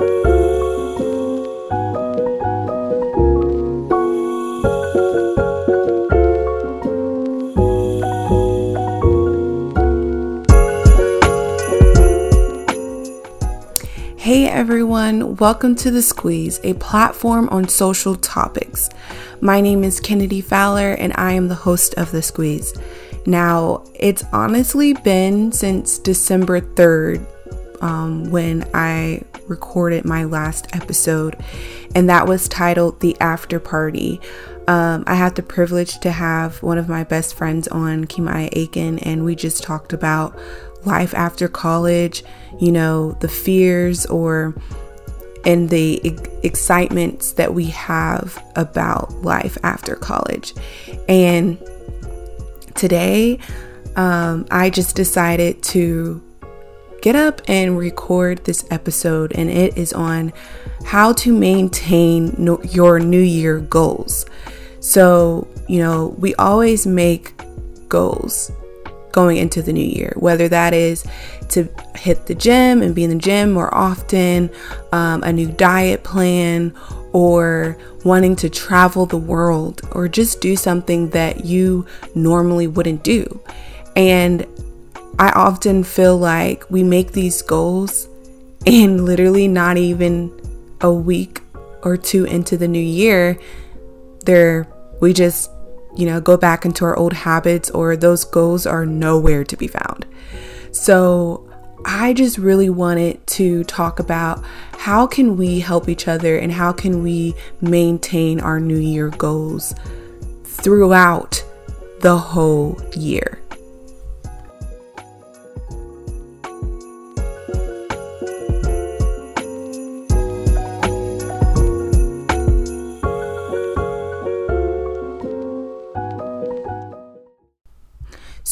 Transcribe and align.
Hey 0.00 0.06
everyone, 14.48 15.36
welcome 15.36 15.74
to 15.76 15.90
The 15.90 16.00
Squeeze, 16.00 16.60
a 16.64 16.72
platform 16.74 17.50
on 17.50 17.68
social 17.68 18.16
topics. 18.16 18.88
My 19.42 19.60
name 19.60 19.84
is 19.84 20.00
Kennedy 20.00 20.40
Fowler 20.40 20.92
and 20.92 21.12
I 21.16 21.32
am 21.32 21.48
the 21.48 21.54
host 21.54 21.92
of 21.98 22.10
The 22.10 22.22
Squeeze. 22.22 22.72
Now, 23.26 23.84
it's 23.94 24.24
honestly 24.32 24.94
been 24.94 25.52
since 25.52 25.98
December 25.98 26.62
3rd 26.62 27.26
um, 27.82 28.30
when 28.30 28.66
I 28.72 29.24
recorded 29.50 30.04
my 30.04 30.24
last 30.24 30.74
episode, 30.74 31.36
and 31.94 32.08
that 32.08 32.26
was 32.26 32.48
titled 32.48 33.00
The 33.00 33.16
After 33.20 33.60
Party. 33.60 34.20
Um, 34.68 35.04
I 35.06 35.16
had 35.16 35.34
the 35.34 35.42
privilege 35.42 35.98
to 36.00 36.12
have 36.12 36.62
one 36.62 36.78
of 36.78 36.88
my 36.88 37.04
best 37.04 37.34
friends 37.34 37.68
on, 37.68 38.04
Kimaya 38.06 38.48
Aiken, 38.52 39.00
and 39.00 39.24
we 39.24 39.34
just 39.34 39.62
talked 39.62 39.92
about 39.92 40.38
life 40.86 41.12
after 41.12 41.48
college, 41.48 42.24
you 42.58 42.72
know, 42.72 43.12
the 43.20 43.28
fears 43.28 44.06
or 44.06 44.54
and 45.44 45.70
the 45.70 46.00
excitements 46.42 47.32
that 47.32 47.54
we 47.54 47.66
have 47.66 48.42
about 48.56 49.10
life 49.22 49.56
after 49.62 49.96
college. 49.96 50.54
And 51.08 51.58
today, 52.74 53.38
um, 53.96 54.46
I 54.50 54.68
just 54.68 54.96
decided 54.96 55.62
to 55.64 56.22
get 57.00 57.16
up 57.16 57.40
and 57.48 57.78
record 57.78 58.44
this 58.44 58.64
episode, 58.70 59.32
and 59.34 59.50
it 59.50 59.76
is 59.76 59.92
on 59.92 60.32
how 60.84 61.12
to 61.14 61.32
maintain 61.32 62.34
no- 62.38 62.62
your 62.62 62.98
New 62.98 63.20
Year 63.20 63.58
goals. 63.58 64.26
So, 64.80 65.46
you 65.68 65.78
know, 65.78 66.14
we 66.18 66.34
always 66.36 66.86
make 66.86 67.32
goals 67.88 68.50
going 69.12 69.36
into 69.36 69.60
the 69.60 69.72
new 69.72 69.84
year, 69.84 70.14
whether 70.16 70.48
that 70.48 70.72
is 70.72 71.04
to 71.48 71.68
hit 71.96 72.26
the 72.26 72.34
gym 72.34 72.80
and 72.80 72.94
be 72.94 73.04
in 73.04 73.10
the 73.10 73.16
gym 73.16 73.50
more 73.50 73.74
often, 73.74 74.50
um, 74.92 75.22
a 75.22 75.32
new 75.32 75.48
diet 75.48 76.04
plan, 76.04 76.72
or 77.12 77.76
wanting 78.04 78.36
to 78.36 78.48
travel 78.48 79.04
the 79.04 79.16
world, 79.16 79.82
or 79.92 80.06
just 80.08 80.40
do 80.40 80.54
something 80.54 81.10
that 81.10 81.44
you 81.44 81.84
normally 82.14 82.68
wouldn't 82.68 83.02
do. 83.02 83.40
And 83.96 84.46
I 85.20 85.30
often 85.32 85.84
feel 85.84 86.16
like 86.16 86.68
we 86.70 86.82
make 86.82 87.12
these 87.12 87.42
goals 87.42 88.08
and 88.66 89.04
literally 89.04 89.48
not 89.48 89.76
even 89.76 90.32
a 90.80 90.90
week 90.90 91.42
or 91.82 91.98
two 91.98 92.24
into 92.24 92.56
the 92.56 92.66
new 92.66 92.80
year, 92.80 93.38
there 94.24 94.66
we 95.00 95.12
just 95.12 95.50
you 95.94 96.06
know, 96.06 96.20
go 96.22 96.38
back 96.38 96.64
into 96.64 96.86
our 96.86 96.96
old 96.96 97.12
habits 97.12 97.68
or 97.68 97.96
those 97.96 98.24
goals 98.24 98.66
are 98.66 98.86
nowhere 98.86 99.44
to 99.44 99.56
be 99.56 99.66
found. 99.66 100.06
So, 100.72 101.46
I 101.84 102.12
just 102.14 102.38
really 102.38 102.70
wanted 102.70 103.26
to 103.28 103.64
talk 103.64 104.00
about 104.00 104.42
how 104.72 105.06
can 105.06 105.36
we 105.36 105.60
help 105.60 105.88
each 105.88 106.08
other 106.08 106.38
and 106.38 106.52
how 106.52 106.72
can 106.72 107.02
we 107.02 107.34
maintain 107.60 108.40
our 108.40 108.58
new 108.58 108.78
year 108.78 109.10
goals 109.10 109.74
throughout 110.44 111.42
the 112.00 112.16
whole 112.16 112.80
year. 112.94 113.40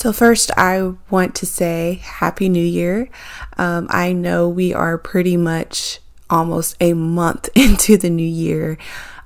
So, 0.09 0.13
first, 0.15 0.51
I 0.57 0.95
want 1.11 1.35
to 1.35 1.45
say 1.45 2.01
Happy 2.03 2.49
New 2.49 2.65
Year. 2.65 3.11
Um, 3.59 3.89
I 3.91 4.15
know 4.15 4.49
we 4.49 4.73
are 4.73 4.97
pretty 4.97 5.37
much 5.37 6.01
almost 6.31 6.77
a 6.81 6.95
month 6.95 7.51
into 7.55 7.99
the 7.99 8.09
new 8.09 8.27
year, 8.27 8.79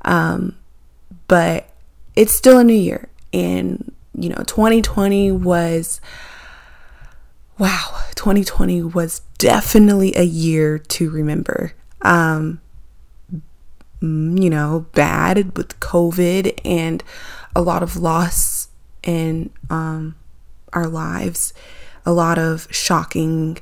um, 0.05 0.57
but 1.29 1.69
it's 2.17 2.35
still 2.35 2.59
a 2.59 2.65
new 2.65 2.75
year. 2.75 3.09
And, 3.33 3.95
you 4.13 4.29
know, 4.31 4.43
2020 4.45 5.31
was, 5.31 6.01
wow, 7.59 8.01
2020 8.17 8.83
was 8.83 9.21
definitely 9.39 10.13
a 10.17 10.25
year 10.25 10.81
to 10.81 11.11
remember. 11.11 11.75
Um, 12.01 12.61
you 14.01 14.51
know, 14.51 14.87
bad 14.95 15.57
with 15.57 15.79
COVID 15.79 16.59
and 16.65 17.05
a 17.55 17.63
lot 17.63 17.85
of 17.85 17.97
loss 17.97 18.67
and, 19.05 19.49
um, 19.71 20.17
our 20.73 20.87
lives, 20.87 21.53
a 22.05 22.13
lot 22.13 22.39
of 22.39 22.67
shocking 22.71 23.59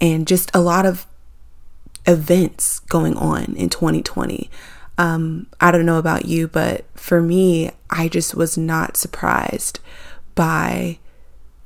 and 0.00 0.26
just 0.26 0.50
a 0.54 0.60
lot 0.60 0.86
of 0.86 1.06
events 2.06 2.80
going 2.80 3.16
on 3.16 3.54
in 3.56 3.68
2020. 3.68 4.50
Um, 4.96 5.46
I 5.60 5.70
don't 5.70 5.86
know 5.86 5.98
about 5.98 6.26
you, 6.26 6.46
but 6.46 6.84
for 6.94 7.20
me, 7.20 7.70
I 7.90 8.08
just 8.08 8.34
was 8.34 8.56
not 8.56 8.96
surprised 8.96 9.80
by, 10.34 10.98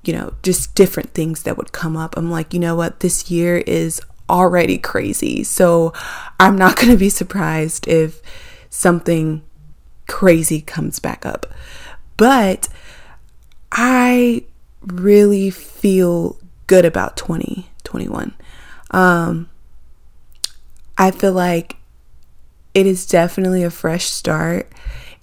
you 0.03 0.13
know, 0.13 0.35
just 0.43 0.75
different 0.75 1.13
things 1.15 1.43
that 1.43 1.57
would 1.57 1.73
come 1.73 1.97
up. 1.97 2.17
I'm 2.17 2.31
like, 2.31 2.55
you 2.55 2.61
know 2.61 2.77
what, 2.77 3.01
this 3.01 3.31
year 3.31 3.59
is 3.59 4.01
already 4.31 4.79
crazy. 4.79 5.43
So 5.45 5.93
I'm 6.39 6.57
not 6.57 6.77
going 6.77 6.91
to 6.91 6.99
be 6.99 7.11
surprised 7.11 7.89
if 7.89 8.23
something 8.71 9.43
crazy 10.07 10.61
comes 10.61 10.99
back 10.99 11.27
up. 11.27 11.47
But 12.17 12.69
I 13.73 14.45
really 14.83 15.51
feel 15.51 16.39
good 16.67 16.85
about 16.85 17.17
2021. 17.17 18.35
Um, 18.91 19.49
I 20.97 21.11
feel 21.11 21.33
like 21.33 21.77
it 22.75 22.87
is 22.87 23.07
definitely 23.07 23.63
a 23.63 23.71
fresh 23.71 24.07
start. 24.07 24.73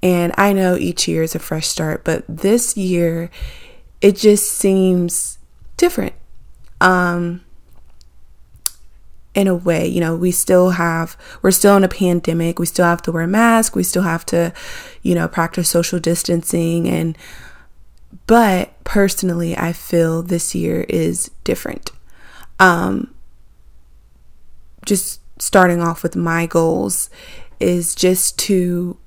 And 0.03 0.33
I 0.38 0.53
know 0.53 0.75
each 0.75 1.07
year 1.07 1.23
is 1.23 1.35
a 1.35 1.39
fresh 1.39 1.67
start, 1.67 2.03
but 2.03 2.23
this 2.27 2.77
year 2.77 3.29
it 4.01 4.16
just 4.16 4.51
seems 4.51 5.39
different. 5.77 6.13
Um, 6.81 7.41
in 9.33 9.47
a 9.47 9.55
way, 9.55 9.85
you 9.85 9.99
know, 9.99 10.16
we 10.16 10.31
still 10.31 10.72
have, 10.72 11.17
we're 11.41 11.51
still 11.51 11.75
in 11.75 11.83
a 11.83 11.89
pandemic. 11.89 12.57
We 12.57 12.66
still 12.66 12.85
have 12.85 13.01
to 13.03 13.11
wear 13.11 13.27
masks. 13.27 13.75
We 13.75 13.83
still 13.83 14.03
have 14.03 14.25
to, 14.27 14.53
you 15.01 15.13
know, 15.13 15.27
practice 15.27 15.69
social 15.69 15.99
distancing 15.99 16.87
and 16.87 17.17
but 18.28 18.84
personally, 18.84 19.58
I 19.58 19.74
feel 19.74 20.22
this 20.22 20.53
year 20.56 20.86
is 20.88 21.31
different. 21.44 21.92
Um, 22.59 23.14
just 24.86 25.22
starting 25.40 25.81
off 25.81 26.03
with 26.03 26.16
my 26.16 26.46
goals 26.46 27.09
is 27.59 27.96
just 27.96 28.38
to 28.40 28.98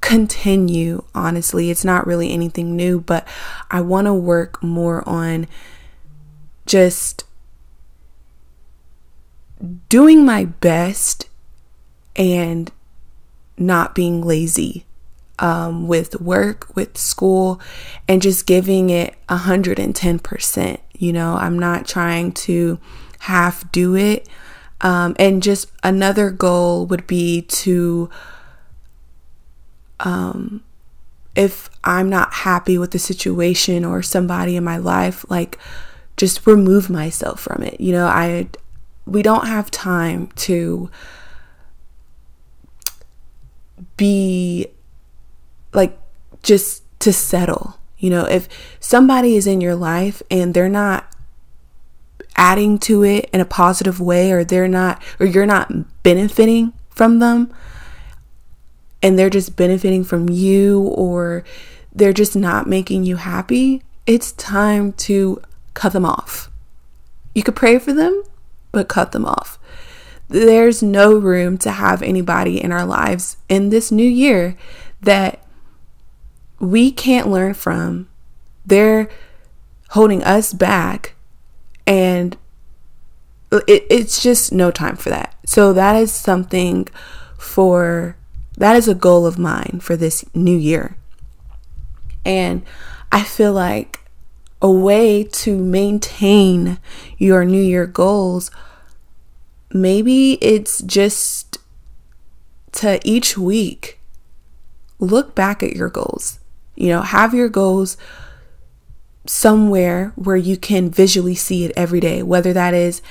continue. 0.00 1.04
Honestly, 1.14 1.70
it's 1.70 1.84
not 1.84 2.06
really 2.06 2.32
anything 2.32 2.76
new, 2.76 3.00
but 3.00 3.26
I 3.70 3.80
want 3.80 4.06
to 4.06 4.14
work 4.14 4.62
more 4.62 5.06
on 5.08 5.46
just 6.64 7.24
doing 9.88 10.24
my 10.24 10.44
best 10.44 11.28
and 12.16 12.70
not 13.58 13.94
being 13.94 14.22
lazy 14.22 14.85
um, 15.38 15.86
with 15.86 16.20
work, 16.20 16.74
with 16.74 16.96
school, 16.96 17.60
and 18.08 18.22
just 18.22 18.46
giving 18.46 18.90
it 18.90 19.14
110%. 19.28 20.78
You 20.98 21.12
know, 21.12 21.34
I'm 21.34 21.58
not 21.58 21.86
trying 21.86 22.32
to 22.32 22.78
half 23.20 23.70
do 23.72 23.94
it. 23.94 24.28
Um, 24.80 25.16
and 25.18 25.42
just 25.42 25.70
another 25.82 26.30
goal 26.30 26.86
would 26.86 27.06
be 27.06 27.42
to, 27.42 28.10
um, 30.00 30.62
if 31.34 31.70
I'm 31.84 32.10
not 32.10 32.32
happy 32.32 32.78
with 32.78 32.90
the 32.90 32.98
situation 32.98 33.84
or 33.84 34.02
somebody 34.02 34.56
in 34.56 34.64
my 34.64 34.76
life, 34.76 35.24
like 35.30 35.58
just 36.16 36.46
remove 36.46 36.90
myself 36.90 37.40
from 37.40 37.62
it. 37.62 37.80
You 37.80 37.92
know, 37.92 38.06
I, 38.06 38.48
we 39.06 39.22
don't 39.22 39.46
have 39.46 39.70
time 39.70 40.28
to 40.36 40.90
be 43.96 44.68
like 45.76 45.98
just 46.42 46.82
to 47.00 47.12
settle. 47.12 47.78
You 47.98 48.10
know, 48.10 48.24
if 48.24 48.48
somebody 48.80 49.36
is 49.36 49.46
in 49.46 49.60
your 49.60 49.74
life 49.74 50.22
and 50.30 50.52
they're 50.52 50.68
not 50.68 51.14
adding 52.36 52.78
to 52.78 53.02
it 53.02 53.30
in 53.32 53.40
a 53.40 53.46
positive 53.46 54.00
way 54.00 54.30
or 54.32 54.44
they're 54.44 54.68
not 54.68 55.02
or 55.18 55.26
you're 55.26 55.46
not 55.46 56.02
benefiting 56.02 56.72
from 56.90 57.18
them 57.18 57.52
and 59.02 59.18
they're 59.18 59.30
just 59.30 59.56
benefiting 59.56 60.04
from 60.04 60.28
you 60.28 60.82
or 60.82 61.44
they're 61.94 62.12
just 62.12 62.36
not 62.36 62.66
making 62.66 63.04
you 63.04 63.16
happy, 63.16 63.82
it's 64.06 64.32
time 64.32 64.92
to 64.92 65.40
cut 65.74 65.92
them 65.92 66.04
off. 66.04 66.50
You 67.34 67.42
could 67.42 67.56
pray 67.56 67.78
for 67.78 67.92
them, 67.92 68.22
but 68.72 68.88
cut 68.88 69.12
them 69.12 69.24
off. 69.24 69.58
there's 70.28 70.82
no 70.82 71.16
room 71.16 71.56
to 71.56 71.70
have 71.70 72.02
anybody 72.02 72.60
in 72.62 72.72
our 72.72 72.84
lives 72.84 73.36
in 73.48 73.68
this 73.68 73.92
new 73.92 74.08
year 74.08 74.56
that 75.00 75.45
we 76.58 76.90
can't 76.90 77.28
learn 77.28 77.54
from. 77.54 78.08
They're 78.64 79.08
holding 79.90 80.22
us 80.24 80.52
back, 80.52 81.14
and 81.86 82.36
it, 83.52 83.86
it's 83.88 84.22
just 84.22 84.52
no 84.52 84.70
time 84.70 84.96
for 84.96 85.10
that. 85.10 85.34
So, 85.44 85.72
that 85.72 85.96
is 85.96 86.12
something 86.12 86.88
for 87.38 88.16
that 88.56 88.76
is 88.76 88.88
a 88.88 88.94
goal 88.94 89.26
of 89.26 89.38
mine 89.38 89.80
for 89.82 89.96
this 89.96 90.24
new 90.34 90.56
year. 90.56 90.96
And 92.24 92.64
I 93.12 93.22
feel 93.22 93.52
like 93.52 94.00
a 94.60 94.70
way 94.70 95.22
to 95.22 95.56
maintain 95.56 96.78
your 97.18 97.44
new 97.44 97.60
year 97.60 97.86
goals 97.86 98.50
maybe 99.72 100.34
it's 100.34 100.80
just 100.82 101.58
to 102.72 103.00
each 103.04 103.36
week 103.36 104.00
look 104.98 105.34
back 105.34 105.62
at 105.62 105.76
your 105.76 105.88
goals. 105.88 106.40
You 106.76 106.88
know, 106.88 107.02
have 107.02 107.34
your 107.34 107.48
goals 107.48 107.96
somewhere 109.26 110.12
where 110.14 110.36
you 110.36 110.56
can 110.56 110.90
visually 110.90 111.34
see 111.34 111.64
it 111.64 111.72
every 111.76 112.00
day, 112.00 112.22
whether 112.22 112.52
that 112.52 112.74
is 112.74 113.02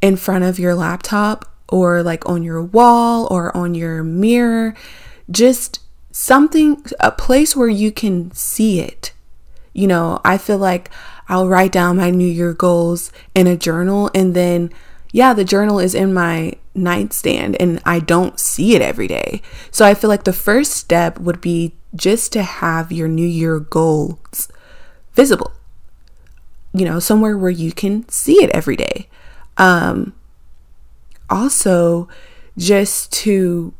in 0.00 0.16
front 0.16 0.44
of 0.44 0.58
your 0.58 0.74
laptop 0.74 1.44
or 1.68 2.02
like 2.02 2.28
on 2.28 2.42
your 2.42 2.62
wall 2.62 3.26
or 3.30 3.54
on 3.56 3.74
your 3.74 4.02
mirror. 4.02 4.74
Just 5.30 5.80
something, 6.10 6.84
a 7.00 7.10
place 7.10 7.56
where 7.56 7.68
you 7.68 7.90
can 7.90 8.30
see 8.32 8.80
it. 8.80 9.12
You 9.72 9.86
know, 9.86 10.20
I 10.24 10.38
feel 10.38 10.58
like 10.58 10.90
I'll 11.28 11.48
write 11.48 11.72
down 11.72 11.96
my 11.96 12.10
New 12.10 12.26
Year 12.26 12.52
goals 12.52 13.12
in 13.34 13.46
a 13.46 13.56
journal 13.56 14.10
and 14.14 14.34
then 14.34 14.70
yeah, 15.12 15.32
the 15.32 15.44
journal 15.44 15.78
is 15.78 15.94
in 15.94 16.12
my 16.12 16.52
nightstand 16.74 17.56
and 17.58 17.80
I 17.84 17.98
don't 18.00 18.38
see 18.38 18.74
it 18.74 18.82
every 18.82 19.08
day. 19.08 19.40
So 19.70 19.86
I 19.86 19.94
feel 19.94 20.08
like 20.08 20.24
the 20.24 20.32
first 20.32 20.72
step 20.72 21.18
would 21.18 21.40
be 21.40 21.74
just 21.94 22.32
to 22.32 22.42
have 22.42 22.92
your 22.92 23.08
New 23.08 23.26
Year 23.26 23.58
goals 23.58 24.48
visible, 25.14 25.52
you 26.72 26.84
know, 26.84 26.98
somewhere 26.98 27.36
where 27.36 27.50
you 27.50 27.72
can 27.72 28.08
see 28.08 28.42
it 28.42 28.50
every 28.50 28.76
day. 28.76 29.08
Um, 29.56 30.14
also, 31.28 32.08
just 32.56 33.12
to 33.12 33.74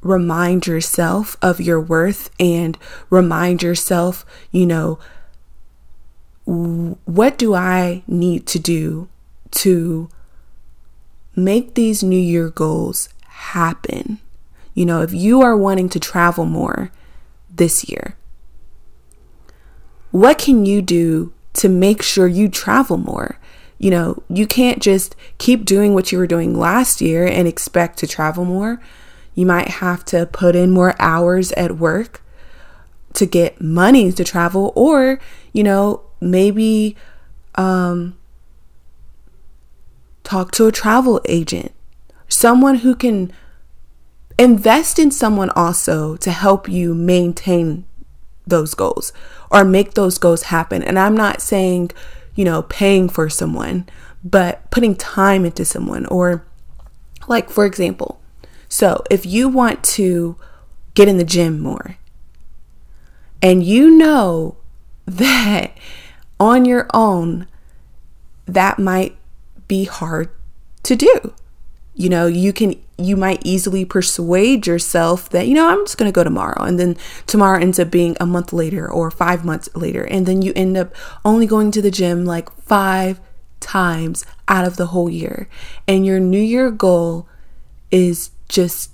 remind 0.00 0.66
yourself 0.66 1.36
of 1.42 1.60
your 1.60 1.80
worth 1.80 2.30
and 2.38 2.78
remind 3.10 3.62
yourself, 3.62 4.24
you 4.50 4.66
know, 4.66 4.98
what 6.44 7.36
do 7.36 7.54
I 7.54 8.02
need 8.06 8.46
to 8.46 8.58
do 8.58 9.08
to 9.50 10.08
make 11.38 11.74
these 11.74 12.02
New 12.02 12.18
Year 12.18 12.50
goals 12.50 13.08
happen. 13.26 14.18
You 14.78 14.86
know, 14.86 15.02
if 15.02 15.12
you 15.12 15.40
are 15.40 15.56
wanting 15.56 15.88
to 15.88 15.98
travel 15.98 16.44
more 16.44 16.92
this 17.50 17.88
year, 17.88 18.14
what 20.12 20.38
can 20.38 20.64
you 20.66 20.82
do 20.82 21.32
to 21.54 21.68
make 21.68 22.00
sure 22.00 22.28
you 22.28 22.48
travel 22.48 22.96
more? 22.96 23.40
You 23.78 23.90
know, 23.90 24.22
you 24.28 24.46
can't 24.46 24.80
just 24.80 25.16
keep 25.38 25.64
doing 25.64 25.94
what 25.94 26.12
you 26.12 26.18
were 26.18 26.28
doing 26.28 26.56
last 26.56 27.00
year 27.00 27.26
and 27.26 27.48
expect 27.48 27.98
to 27.98 28.06
travel 28.06 28.44
more. 28.44 28.80
You 29.34 29.46
might 29.46 29.66
have 29.66 30.04
to 30.12 30.26
put 30.26 30.54
in 30.54 30.70
more 30.70 30.94
hours 31.00 31.50
at 31.52 31.76
work 31.78 32.22
to 33.14 33.26
get 33.26 33.60
money 33.60 34.12
to 34.12 34.22
travel, 34.22 34.72
or, 34.76 35.18
you 35.52 35.64
know, 35.64 36.02
maybe 36.20 36.94
um, 37.56 38.16
talk 40.22 40.52
to 40.52 40.68
a 40.68 40.72
travel 40.72 41.20
agent, 41.24 41.72
someone 42.28 42.76
who 42.76 42.94
can 42.94 43.32
invest 44.38 44.98
in 44.98 45.10
someone 45.10 45.50
also 45.50 46.16
to 46.16 46.30
help 46.30 46.68
you 46.68 46.94
maintain 46.94 47.84
those 48.46 48.74
goals 48.74 49.12
or 49.50 49.64
make 49.64 49.94
those 49.94 50.18
goals 50.18 50.44
happen. 50.44 50.82
And 50.82 50.98
I'm 50.98 51.16
not 51.16 51.42
saying, 51.42 51.90
you 52.34 52.44
know, 52.44 52.62
paying 52.62 53.08
for 53.08 53.28
someone, 53.28 53.86
but 54.24 54.70
putting 54.70 54.94
time 54.94 55.44
into 55.44 55.64
someone 55.64 56.06
or 56.06 56.44
like 57.26 57.50
for 57.50 57.66
example, 57.66 58.20
so 58.68 59.02
if 59.10 59.26
you 59.26 59.48
want 59.48 59.82
to 59.84 60.36
get 60.94 61.08
in 61.08 61.18
the 61.18 61.24
gym 61.24 61.60
more 61.60 61.96
and 63.42 63.62
you 63.62 63.90
know 63.90 64.56
that 65.06 65.76
on 66.40 66.64
your 66.64 66.86
own 66.94 67.46
that 68.46 68.78
might 68.78 69.16
be 69.68 69.84
hard 69.84 70.30
to 70.82 70.96
do. 70.96 71.34
You 71.94 72.08
know, 72.08 72.26
you 72.26 72.52
can 72.52 72.80
you 72.98 73.16
might 73.16 73.40
easily 73.44 73.84
persuade 73.84 74.66
yourself 74.66 75.30
that, 75.30 75.46
you 75.46 75.54
know, 75.54 75.68
I'm 75.68 75.86
just 75.86 75.96
going 75.96 76.10
to 76.10 76.14
go 76.14 76.24
tomorrow. 76.24 76.62
And 76.64 76.80
then 76.80 76.96
tomorrow 77.26 77.60
ends 77.60 77.78
up 77.78 77.90
being 77.90 78.16
a 78.18 78.26
month 78.26 78.52
later 78.52 78.90
or 78.90 79.10
5 79.10 79.44
months 79.44 79.68
later, 79.76 80.02
and 80.02 80.26
then 80.26 80.42
you 80.42 80.52
end 80.56 80.76
up 80.76 80.92
only 81.24 81.46
going 81.46 81.70
to 81.70 81.80
the 81.80 81.92
gym 81.92 82.24
like 82.24 82.50
5 82.62 83.20
times 83.60 84.26
out 84.48 84.64
of 84.64 84.76
the 84.76 84.86
whole 84.86 85.08
year. 85.08 85.48
And 85.86 86.04
your 86.04 86.18
new 86.18 86.40
year 86.40 86.70
goal 86.70 87.28
is 87.90 88.30
just 88.48 88.90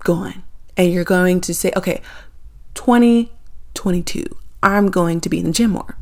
gone. 0.00 0.44
And 0.76 0.92
you're 0.92 1.02
going 1.04 1.40
to 1.40 1.52
say, 1.52 1.72
okay, 1.76 2.00
2022, 2.74 4.24
I'm 4.62 4.88
going 4.88 5.20
to 5.20 5.28
be 5.28 5.40
in 5.40 5.46
the 5.46 5.52
gym 5.52 5.72
more. 5.72 5.96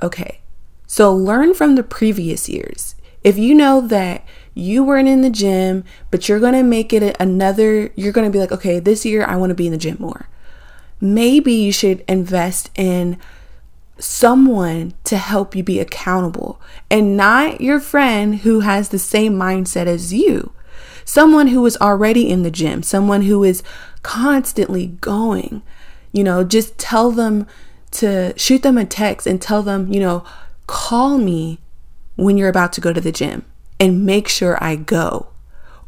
Okay. 0.00 0.40
So 0.86 1.12
learn 1.12 1.54
from 1.54 1.74
the 1.74 1.82
previous 1.82 2.48
years. 2.48 2.94
If 3.24 3.36
you 3.36 3.54
know 3.54 3.80
that 3.80 4.24
you 4.58 4.82
weren't 4.82 5.08
in 5.08 5.20
the 5.20 5.30
gym, 5.30 5.84
but 6.10 6.28
you're 6.28 6.40
going 6.40 6.54
to 6.54 6.64
make 6.64 6.92
it 6.92 7.16
another, 7.20 7.92
you're 7.94 8.12
going 8.12 8.26
to 8.26 8.32
be 8.32 8.40
like, 8.40 8.50
okay, 8.50 8.80
this 8.80 9.06
year 9.06 9.24
I 9.24 9.36
want 9.36 9.50
to 9.50 9.54
be 9.54 9.66
in 9.66 9.72
the 9.72 9.78
gym 9.78 9.96
more. 10.00 10.28
Maybe 11.00 11.52
you 11.52 11.70
should 11.70 12.04
invest 12.08 12.70
in 12.74 13.18
someone 14.00 14.94
to 15.04 15.16
help 15.16 15.54
you 15.54 15.62
be 15.62 15.78
accountable 15.78 16.60
and 16.90 17.16
not 17.16 17.60
your 17.60 17.78
friend 17.78 18.40
who 18.40 18.60
has 18.60 18.88
the 18.88 18.98
same 18.98 19.34
mindset 19.34 19.86
as 19.86 20.12
you. 20.12 20.52
Someone 21.04 21.48
who 21.48 21.64
is 21.64 21.76
already 21.76 22.28
in 22.28 22.42
the 22.42 22.50
gym, 22.50 22.82
someone 22.82 23.22
who 23.22 23.44
is 23.44 23.62
constantly 24.02 24.88
going. 24.88 25.62
You 26.12 26.24
know, 26.24 26.42
just 26.42 26.78
tell 26.78 27.12
them 27.12 27.46
to 27.92 28.36
shoot 28.36 28.62
them 28.62 28.76
a 28.76 28.84
text 28.84 29.26
and 29.26 29.40
tell 29.40 29.62
them, 29.62 29.92
you 29.92 30.00
know, 30.00 30.24
call 30.66 31.16
me 31.16 31.60
when 32.16 32.36
you're 32.36 32.48
about 32.48 32.72
to 32.72 32.80
go 32.80 32.92
to 32.92 33.00
the 33.00 33.12
gym 33.12 33.44
and 33.80 34.04
make 34.04 34.28
sure 34.28 34.62
I 34.62 34.76
go. 34.76 35.28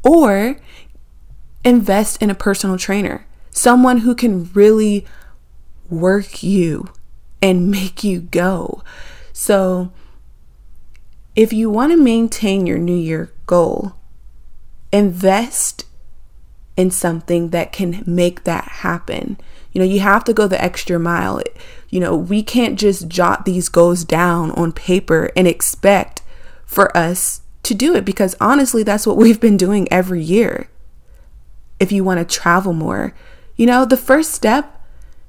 Or 0.02 0.56
invest 1.64 2.22
in 2.22 2.30
a 2.30 2.34
personal 2.34 2.78
trainer, 2.78 3.26
someone 3.50 3.98
who 3.98 4.14
can 4.14 4.50
really 4.52 5.06
work 5.88 6.42
you 6.42 6.88
and 7.42 7.70
make 7.70 8.04
you 8.04 8.20
go. 8.20 8.82
So, 9.32 9.92
if 11.36 11.52
you 11.52 11.70
want 11.70 11.92
to 11.92 11.96
maintain 11.96 12.66
your 12.66 12.78
New 12.78 12.96
Year 12.96 13.32
goal, 13.46 13.94
invest 14.92 15.84
in 16.76 16.90
something 16.90 17.50
that 17.50 17.72
can 17.72 18.02
make 18.06 18.44
that 18.44 18.64
happen. 18.64 19.38
You 19.72 19.80
know, 19.80 19.84
you 19.84 20.00
have 20.00 20.24
to 20.24 20.32
go 20.32 20.46
the 20.46 20.62
extra 20.62 20.98
mile. 20.98 21.42
You 21.88 22.00
know, 22.00 22.16
we 22.16 22.42
can't 22.42 22.78
just 22.78 23.08
jot 23.08 23.44
these 23.44 23.68
goals 23.68 24.04
down 24.04 24.50
on 24.52 24.72
paper 24.72 25.30
and 25.36 25.46
expect 25.46 26.22
for 26.64 26.96
us 26.96 27.39
to 27.62 27.74
do 27.74 27.94
it 27.94 28.04
because 28.04 28.36
honestly, 28.40 28.82
that's 28.82 29.06
what 29.06 29.16
we've 29.16 29.40
been 29.40 29.56
doing 29.56 29.90
every 29.92 30.22
year. 30.22 30.68
If 31.78 31.92
you 31.92 32.04
want 32.04 32.18
to 32.18 32.34
travel 32.34 32.72
more, 32.72 33.14
you 33.56 33.66
know, 33.66 33.84
the 33.84 33.96
first 33.96 34.32
step, 34.32 34.80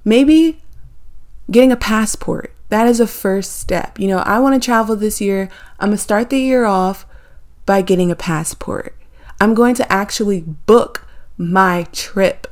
maybe 0.03 0.61
getting 1.49 1.71
a 1.71 1.77
passport. 1.77 2.53
That 2.69 2.87
is 2.87 2.99
a 2.99 3.07
first 3.07 3.59
step. 3.59 3.99
You 3.99 4.07
know, 4.07 4.19
I 4.19 4.39
want 4.39 4.61
to 4.61 4.65
travel 4.65 4.95
this 4.95 5.19
year. 5.19 5.49
I'm 5.79 5.89
going 5.89 5.97
to 5.97 6.03
start 6.03 6.29
the 6.29 6.39
year 6.39 6.65
off 6.65 7.05
by 7.65 7.81
getting 7.81 8.11
a 8.11 8.15
passport. 8.15 8.95
I'm 9.39 9.53
going 9.53 9.75
to 9.75 9.91
actually 9.91 10.41
book 10.41 11.05
my 11.37 11.87
trip. 11.91 12.47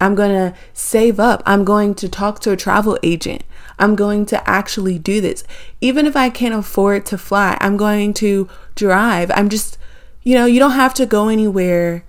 I'm 0.00 0.14
going 0.14 0.30
to 0.30 0.56
save 0.72 1.18
up. 1.18 1.42
I'm 1.46 1.64
going 1.64 1.94
to 1.96 2.08
talk 2.08 2.40
to 2.40 2.52
a 2.52 2.56
travel 2.56 2.98
agent. 3.02 3.42
I'm 3.78 3.94
going 3.94 4.26
to 4.26 4.48
actually 4.48 4.98
do 4.98 5.20
this. 5.20 5.44
Even 5.80 6.06
if 6.06 6.16
I 6.16 6.30
can't 6.30 6.54
afford 6.54 7.06
to 7.06 7.18
fly, 7.18 7.58
I'm 7.60 7.76
going 7.76 8.14
to 8.14 8.48
drive. 8.74 9.30
I'm 9.34 9.48
just, 9.48 9.78
you 10.22 10.34
know, 10.34 10.46
you 10.46 10.58
don't 10.58 10.72
have 10.72 10.94
to 10.94 11.06
go 11.06 11.28
anywhere 11.28 12.04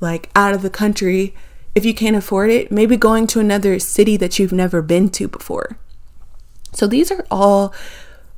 like 0.00 0.30
out 0.34 0.54
of 0.54 0.62
the 0.62 0.70
country 0.70 1.34
if 1.74 1.84
you 1.84 1.94
can't 1.94 2.16
afford 2.16 2.50
it. 2.50 2.72
Maybe 2.72 2.96
going 2.96 3.26
to 3.28 3.40
another 3.40 3.78
city 3.78 4.16
that 4.16 4.38
you've 4.38 4.52
never 4.52 4.82
been 4.82 5.08
to 5.10 5.28
before. 5.28 5.78
So 6.72 6.86
these 6.86 7.10
are 7.12 7.24
all 7.30 7.72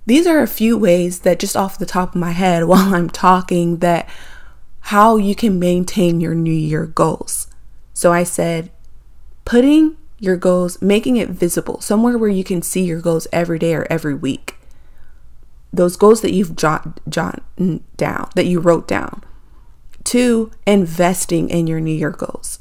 these 0.04 0.26
are 0.26 0.40
a 0.40 0.47
few 0.47 0.78
ways 0.78 1.21
that 1.21 1.40
just 1.40 1.56
off 1.56 1.78
the 1.78 1.87
top 1.87 2.11
of 2.11 2.21
my 2.21 2.30
head 2.30 2.64
while 2.66 2.95
I'm 2.95 3.11
talking 3.11 3.78
that 3.78 4.09
how 4.80 5.16
you 5.16 5.35
can 5.35 5.59
maintain 5.59 6.21
your 6.21 6.35
new 6.35 6.52
year 6.52 6.87
goals. 6.87 7.49
So 7.92 8.12
I 8.12 8.23
said 8.23 8.71
putting 9.45 9.97
your 10.19 10.37
goals, 10.37 10.81
making 10.81 11.17
it 11.17 11.29
visible, 11.29 11.81
somewhere 11.81 12.17
where 12.17 12.31
you 12.31 12.45
can 12.45 12.63
see 12.63 12.85
your 12.85 13.01
goals 13.01 13.27
every 13.33 13.59
day 13.59 13.75
or 13.75 13.87
every 13.91 14.15
week. 14.15 14.57
Those 15.73 15.97
goals 15.97 16.23
that 16.23 16.33
you've 16.33 16.57
jot, 16.57 17.01
jot 17.09 17.43
down, 17.97 18.31
that 18.35 18.47
you 18.47 18.61
wrote 18.61 18.89
down. 18.89 19.23
Two, 20.05 20.51
investing 20.67 21.51
in 21.51 21.67
your 21.67 21.81
New 21.81 21.95
Year 21.95 22.11
goals. 22.11 22.61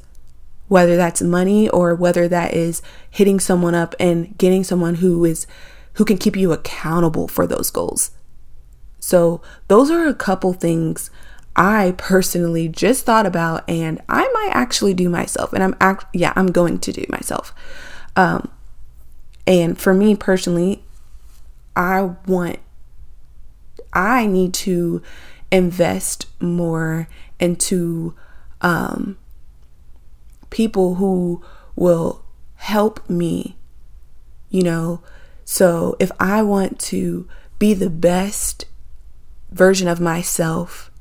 Whether 0.68 0.96
that's 0.96 1.22
money 1.22 1.70
or 1.70 1.94
whether 1.94 2.28
that 2.28 2.54
is 2.54 2.82
hitting 3.10 3.40
someone 3.40 3.76
up 3.76 3.96
and 4.00 4.36
getting 4.38 4.64
someone 4.64 4.96
who 4.96 5.24
is 5.24 5.46
who 5.94 6.04
can 6.04 6.18
keep 6.18 6.36
you 6.36 6.52
accountable 6.52 7.28
for 7.28 7.48
those 7.48 7.70
goals. 7.70 8.12
So, 9.00 9.42
those 9.68 9.92
are 9.92 10.08
a 10.08 10.14
couple 10.14 10.52
things 10.52 11.10
I 11.56 11.94
personally 11.98 12.68
just 12.68 13.06
thought 13.06 13.26
about 13.26 13.64
and 13.70 14.02
I 14.10 14.28
might 14.34 14.52
actually 14.54 14.94
do 14.94 15.10
myself 15.10 15.54
and 15.54 15.64
I'm 15.64 15.76
act 15.80 16.06
yeah, 16.14 16.34
I'm 16.36 16.48
going 16.48 16.80
to 16.80 16.92
do 16.92 17.06
myself. 17.10 17.54
Um 18.16 18.52
and 19.48 19.78
for 19.80 19.94
me 19.94 20.16
personally, 20.16 20.84
I 21.76 22.12
want 22.28 22.60
I 23.94 24.26
need 24.26 24.54
to 24.56 25.02
invest 25.52 26.28
more 26.42 27.08
into 27.40 28.16
um 28.62 29.18
people 30.50 30.96
who 30.96 31.42
will 31.76 32.24
help 32.56 33.10
me, 33.10 33.58
you 34.50 34.64
know. 34.64 35.02
So 35.46 35.96
if 36.00 36.12
I 36.20 36.42
want 36.42 36.80
to 36.80 37.28
be 37.60 37.74
the 37.74 37.90
best 37.90 38.66
version 39.52 39.88
of 39.88 40.02
myself 40.02 40.92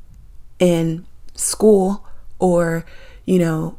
in 0.64 1.04
school 1.34 2.06
or, 2.38 2.86
you 3.26 3.38
know, 3.38 3.78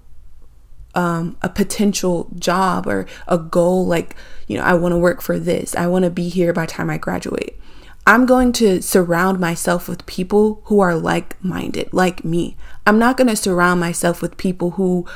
um, 0.93 1.35
a 1.41 1.49
potential 1.49 2.29
job 2.37 2.87
or 2.87 3.07
a 3.27 3.37
goal 3.37 3.85
like, 3.85 4.15
you 4.47 4.55
know, 4.55 4.63
I 4.63 4.75
want 4.75 4.93
to 4.93 4.97
work 4.97 5.21
for 5.21 5.39
this. 5.39 5.75
I 5.75 5.87
want 5.87 6.05
to 6.05 6.11
be 6.11 6.29
here 6.29 6.53
by 6.53 6.67
time 6.67 6.89
I 6.89 6.97
graduate. 6.97 7.59
I'm 8.07 8.27
going 8.27 8.53
to 8.53 8.83
surround 8.83 9.39
myself 9.39 9.89
with 9.89 10.05
people 10.05 10.61
who 10.65 10.79
are 10.79 10.95
like 10.95 11.43
minded, 11.43 11.91
like 11.91 12.23
me. 12.23 12.55
I'm 12.85 12.99
not 12.99 13.17
going 13.17 13.27
to 13.27 13.35
surround 13.35 13.79
myself 13.79 14.21
with 14.21 14.37
people 14.37 14.71
who 14.71 15.07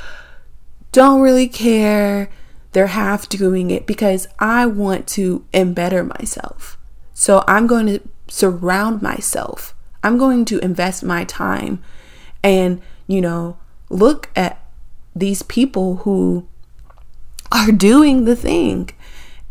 don't 0.92 1.22
really 1.22 1.48
care. 1.48 2.32
They're 2.72 2.88
half 2.88 3.30
doing 3.30 3.70
it 3.70 3.86
because 3.86 4.28
I 4.40 4.66
want 4.66 5.08
to 5.10 5.46
embetter 5.54 6.04
myself. 6.04 6.80
So 7.14 7.44
I'm 7.48 7.68
going 7.68 7.86
to 7.86 8.02
surround 8.28 9.04
myself. 9.04 9.76
I'm 10.04 10.18
going 10.18 10.46
to 10.46 10.60
invest 10.60 11.04
my 11.04 11.24
time 11.26 11.82
and, 12.44 12.82
you 13.08 13.22
know, 13.22 13.58
look 13.90 14.30
at 14.36 14.64
these 15.16 15.44
people 15.44 15.98
who 15.98 16.48
are 17.52 17.72
doing 17.72 18.26
the 18.26 18.36
thing 18.36 18.90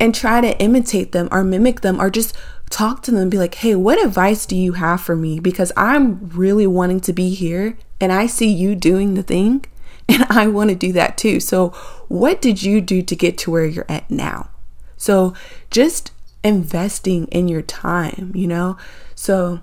and 0.01 0.15
try 0.15 0.41
to 0.41 0.59
imitate 0.61 1.13
them 1.13 1.29
or 1.31 1.43
mimic 1.43 1.81
them 1.81 2.01
or 2.01 2.11
just 2.11 2.35
talk 2.71 3.03
to 3.03 3.11
them 3.11 3.23
and 3.23 3.31
be 3.31 3.39
like, 3.39 3.57
hey, 3.57 3.75
what 3.75 4.03
advice 4.05 4.47
do 4.47 4.57
you 4.57 4.75
have 4.75 5.01
for 5.01 5.17
me? 5.17 5.41
Because 5.41 5.73
I'm 5.77 6.29
really 6.29 6.67
wanting 6.67 7.01
to 7.01 7.13
be 7.13 7.35
here 7.35 7.77
and 8.01 8.13
I 8.13 8.27
see 8.27 8.49
you 8.49 8.75
doing 8.75 9.15
the 9.15 9.23
thing 9.23 9.65
and 10.09 10.25
I 10.31 10.47
want 10.47 10.71
to 10.71 10.77
do 10.77 10.93
that 10.93 11.19
too. 11.19 11.41
So, 11.41 11.71
what 12.09 12.41
did 12.41 12.63
you 12.63 12.81
do 12.81 13.03
to 13.03 13.17
get 13.17 13.37
to 13.39 13.51
where 13.51 13.67
you're 13.67 13.85
at 13.89 14.11
now? 14.11 14.51
So, 14.97 15.35
just 15.71 16.13
investing 16.43 17.27
in 17.27 17.49
your 17.49 17.63
time, 17.63 18.33
you 18.35 18.47
know? 18.47 18.79
So, 19.15 19.61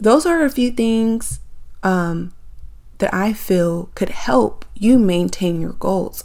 those 0.00 0.26
are 0.26 0.42
a 0.42 0.50
few 0.50 0.70
things 0.70 1.40
um, 1.82 2.32
that 2.98 3.12
I 3.12 3.32
feel 3.32 3.90
could 3.94 4.08
help 4.08 4.64
you 4.74 4.98
maintain 4.98 5.60
your 5.60 5.74
goals. 5.74 6.24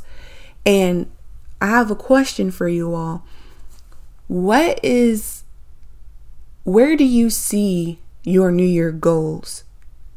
And 0.65 1.12
I 1.62 1.67
have 1.67 1.91
a 1.91 1.96
question 1.96 2.51
for 2.51 2.67
you 2.67 2.94
all. 2.94 3.25
What 4.27 4.79
is, 4.84 5.44
where 6.63 6.96
do 6.96 7.03
you 7.03 7.29
see 7.29 8.00
your 8.24 8.51
New 8.51 8.65
Year 8.65 8.91
goals 8.91 9.63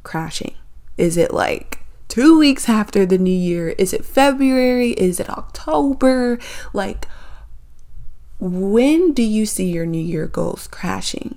crashing? 0.02 0.54
Is 0.96 1.16
it 1.16 1.34
like 1.34 1.80
two 2.08 2.38
weeks 2.38 2.68
after 2.68 3.04
the 3.04 3.18
New 3.18 3.30
Year? 3.30 3.70
Is 3.70 3.92
it 3.92 4.04
February? 4.04 4.92
Is 4.92 5.20
it 5.20 5.28
October? 5.28 6.38
Like, 6.72 7.06
when 8.40 9.12
do 9.12 9.22
you 9.22 9.46
see 9.46 9.70
your 9.70 9.86
New 9.86 10.02
Year 10.02 10.26
goals 10.26 10.68
crashing? 10.68 11.36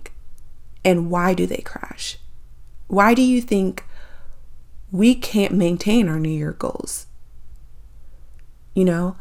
And 0.83 1.09
why 1.09 1.33
do 1.33 1.45
they 1.45 1.61
crash? 1.63 2.17
Why 2.87 3.13
do 3.13 3.21
you 3.21 3.41
think 3.41 3.85
we 4.91 5.15
can't 5.15 5.53
maintain 5.53 6.09
our 6.09 6.19
New 6.19 6.29
Year 6.29 6.51
goals. 6.51 7.07
You 8.73 8.85
know, 8.85 9.15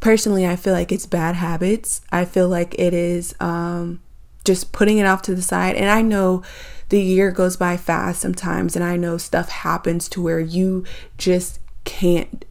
personally, 0.00 0.46
I 0.46 0.56
feel 0.56 0.72
like 0.72 0.92
it's 0.92 1.06
bad 1.06 1.36
habits. 1.36 2.00
I 2.10 2.24
feel 2.24 2.48
like 2.48 2.74
it 2.78 2.94
is 2.94 3.34
um, 3.40 4.00
just 4.44 4.72
putting 4.72 4.98
it 4.98 5.06
off 5.06 5.22
to 5.22 5.34
the 5.34 5.42
side. 5.42 5.74
And 5.74 5.90
I 5.90 6.02
know 6.02 6.42
the 6.88 7.00
year 7.00 7.30
goes 7.30 7.56
by 7.56 7.76
fast 7.76 8.20
sometimes, 8.20 8.76
and 8.76 8.84
I 8.84 8.96
know 8.96 9.18
stuff 9.18 9.48
happens 9.48 10.08
to 10.10 10.22
where 10.22 10.40
you 10.40 10.84
just 11.18 11.58
can't 11.84 12.44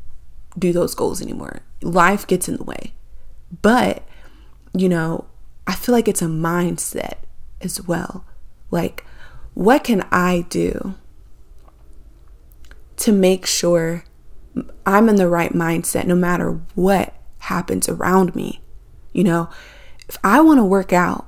do 0.58 0.74
those 0.74 0.96
goals 0.96 1.22
anymore. 1.22 1.62
Life 1.82 2.28
gets 2.28 2.48
in 2.48 2.58
the 2.58 2.64
way. 2.64 2.94
But, 3.62 4.04
you 4.74 4.88
know, 4.88 5.26
I 5.68 5.76
feel 5.76 5.94
like 5.94 6.08
it's 6.08 6.22
a 6.22 6.26
mindset 6.26 7.16
as 7.64 7.86
well. 7.86 8.26
Like, 8.70 9.06
what 9.54 9.84
can 9.84 10.06
I 10.12 10.46
do 10.50 10.96
to 12.98 13.12
make 13.12 13.46
sure 13.46 14.04
I'm 14.86 15.10
in 15.10 15.16
the 15.16 15.28
right 15.28 15.54
mindset 15.54 16.06
no 16.06 16.16
matter 16.16 16.62
what 16.76 17.16
happens 17.40 17.90
around 17.90 18.36
me. 18.36 18.62
You 19.14 19.24
know, 19.24 19.50
if 20.08 20.18
I 20.24 20.42
want 20.42 20.60
to 20.60 20.64
work 20.64 20.94
out, 20.94 21.28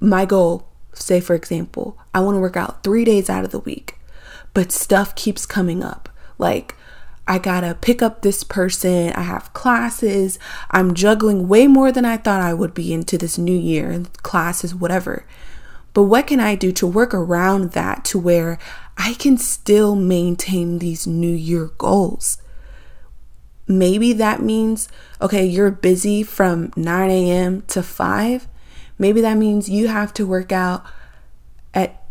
my 0.00 0.24
goal, 0.24 0.68
say 0.92 1.20
for 1.20 1.34
example, 1.34 1.98
I 2.14 2.20
want 2.20 2.36
to 2.36 2.40
work 2.40 2.56
out 2.56 2.82
three 2.82 3.04
days 3.04 3.28
out 3.28 3.44
of 3.44 3.50
the 3.50 3.60
week, 3.60 3.98
but 4.54 4.72
stuff 4.72 5.14
keeps 5.14 5.46
coming 5.46 5.82
up. 5.82 6.08
Like, 6.38 6.74
I 7.28 7.38
gotta 7.38 7.76
pick 7.80 8.02
up 8.02 8.22
this 8.22 8.44
person, 8.44 9.12
I 9.12 9.22
have 9.22 9.52
classes, 9.52 10.38
I'm 10.70 10.94
juggling 10.94 11.48
way 11.48 11.66
more 11.66 11.90
than 11.90 12.04
I 12.04 12.16
thought 12.16 12.40
I 12.40 12.54
would 12.54 12.74
be 12.74 12.92
into 12.92 13.18
this 13.18 13.36
new 13.36 13.56
year, 13.56 14.04
classes, 14.22 14.74
whatever. 14.74 15.26
But 15.92 16.04
what 16.04 16.26
can 16.26 16.40
I 16.40 16.54
do 16.54 16.72
to 16.72 16.86
work 16.86 17.14
around 17.14 17.72
that 17.72 18.04
to 18.06 18.18
where 18.18 18.58
I 18.96 19.14
can 19.14 19.36
still 19.36 19.94
maintain 19.94 20.78
these 20.78 21.06
New 21.06 21.34
Year 21.34 21.70
goals. 21.78 22.38
Maybe 23.68 24.12
that 24.14 24.40
means, 24.40 24.88
okay, 25.20 25.44
you're 25.44 25.70
busy 25.70 26.22
from 26.22 26.72
9 26.76 27.10
a.m. 27.10 27.62
to 27.62 27.82
5. 27.82 28.48
Maybe 28.98 29.20
that 29.20 29.36
means 29.36 29.68
you 29.68 29.88
have 29.88 30.14
to 30.14 30.26
work 30.26 30.52
out 30.52 30.84
at 31.74 32.02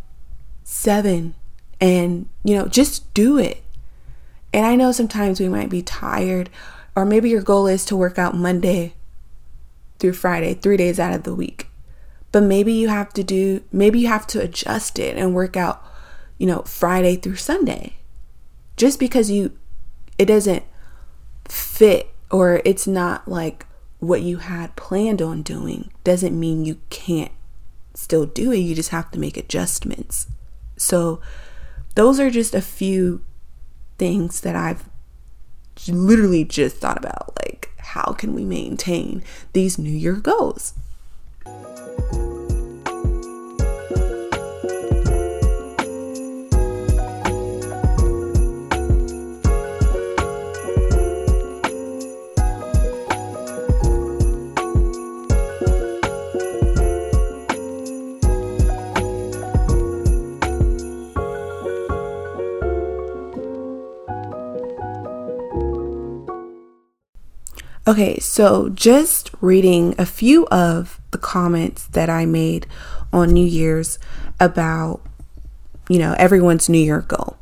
7 0.63 1.33
and, 1.81 2.29
you 2.43 2.55
know, 2.55 2.67
just 2.67 3.11
do 3.13 3.37
it. 3.37 3.63
And 4.55 4.65
I 4.65 4.75
know 4.75 4.91
sometimes 4.93 5.39
we 5.39 5.49
might 5.49 5.69
be 5.69 5.81
tired, 5.81 6.49
or 6.95 7.03
maybe 7.03 7.29
your 7.29 7.41
goal 7.41 7.67
is 7.67 7.83
to 7.85 7.95
work 7.95 8.17
out 8.17 8.35
Monday 8.35 8.93
through 9.99 10.13
Friday, 10.13 10.53
three 10.53 10.77
days 10.77 10.99
out 10.99 11.13
of 11.13 11.23
the 11.23 11.35
week. 11.35 11.67
But 12.31 12.43
maybe 12.43 12.71
you 12.71 12.87
have 12.87 13.11
to 13.13 13.23
do, 13.23 13.61
maybe 13.71 13.99
you 13.99 14.07
have 14.07 14.25
to 14.27 14.41
adjust 14.41 14.97
it 14.97 15.17
and 15.17 15.35
work 15.35 15.57
out 15.57 15.85
you 16.37 16.47
know, 16.47 16.61
Friday 16.63 17.15
through 17.15 17.37
Sunday. 17.37 17.95
Just 18.77 18.99
because 18.99 19.31
you 19.31 19.57
it 20.17 20.25
doesn't 20.25 20.63
fit 21.45 22.09
or 22.31 22.61
it's 22.65 22.87
not 22.87 23.27
like 23.27 23.65
what 23.99 24.21
you 24.21 24.37
had 24.37 24.75
planned 24.75 25.21
on 25.21 25.41
doing 25.41 25.91
doesn't 26.03 26.37
mean 26.37 26.65
you 26.65 26.79
can't 26.89 27.31
still 27.93 28.25
do 28.25 28.51
it. 28.51 28.57
You 28.57 28.75
just 28.75 28.89
have 28.89 29.11
to 29.11 29.19
make 29.19 29.37
adjustments. 29.37 30.27
So 30.77 31.21
those 31.95 32.19
are 32.19 32.29
just 32.29 32.53
a 32.53 32.61
few 32.61 33.21
things 33.97 34.41
that 34.41 34.55
I've 34.55 34.89
literally 35.87 36.43
just 36.45 36.77
thought 36.77 36.97
about 36.97 37.33
like 37.39 37.69
how 37.77 38.13
can 38.13 38.33
we 38.33 38.43
maintain 38.43 39.23
these 39.53 39.77
new 39.77 39.89
year 39.91 40.13
goals? 40.13 40.73
Okay, 67.87 68.17
so 68.17 68.69
just 68.69 69.29
reading 69.41 69.93
a 69.99 70.07
few 70.07 70.47
of 70.47 70.99
the 71.11 71.19
comments 71.19 71.85
that 71.87 72.09
I 72.09 72.25
made 72.25 72.65
on 73.13 73.31
New 73.31 73.45
Year's 73.45 73.99
about, 74.39 75.01
you 75.87 75.99
know, 75.99 76.15
everyone's 76.17 76.67
New 76.67 76.79
Year 76.79 77.01
goal. 77.01 77.37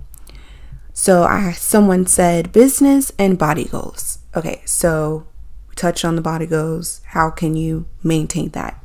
So 0.92 1.24
I 1.24 1.54
someone 1.54 2.06
said 2.08 2.52
business 2.52 3.12
and 3.18 3.40
body 3.40 3.66
goals. 3.66 4.20
Okay, 4.36 4.62
so 4.66 5.26
we 5.70 5.76
touched 5.76 6.04
on 6.04 6.18
the 6.18 6.22
body 6.22 6.46
goals. 6.46 7.00
How 7.06 7.30
can 7.30 7.56
you 7.56 7.86
maintain 8.04 8.50
that? 8.50 8.84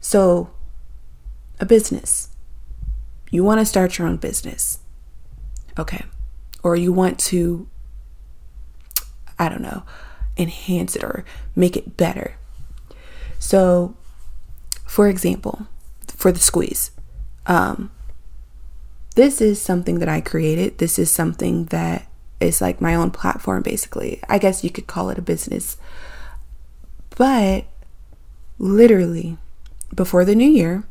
So 0.00 0.50
a 1.60 1.64
business. 1.64 2.28
you 3.30 3.42
want 3.42 3.58
to 3.58 3.64
start 3.64 3.96
your 3.98 4.06
own 4.06 4.18
business. 4.18 4.80
Okay. 5.78 6.04
Or 6.62 6.76
you 6.76 6.92
want 6.92 7.18
to, 7.20 7.68
I 9.38 9.48
don't 9.48 9.62
know, 9.62 9.82
enhance 10.36 10.96
it 10.96 11.04
or 11.04 11.24
make 11.54 11.76
it 11.76 11.96
better. 11.96 12.36
So, 13.38 13.94
for 14.86 15.08
example, 15.08 15.66
for 16.08 16.32
the 16.32 16.40
squeeze, 16.40 16.90
um, 17.46 17.90
this 19.14 19.40
is 19.40 19.60
something 19.60 19.98
that 20.00 20.08
I 20.08 20.20
created. 20.20 20.78
This 20.78 20.98
is 20.98 21.10
something 21.10 21.66
that 21.66 22.06
is 22.40 22.60
like 22.60 22.80
my 22.80 22.94
own 22.94 23.10
platform, 23.10 23.62
basically. 23.62 24.20
I 24.28 24.38
guess 24.38 24.64
you 24.64 24.70
could 24.70 24.86
call 24.86 25.10
it 25.10 25.18
a 25.18 25.22
business. 25.22 25.76
But 27.16 27.66
literally, 28.58 29.38
before 29.94 30.24
the 30.24 30.34
new 30.34 30.48
year, 30.48 30.84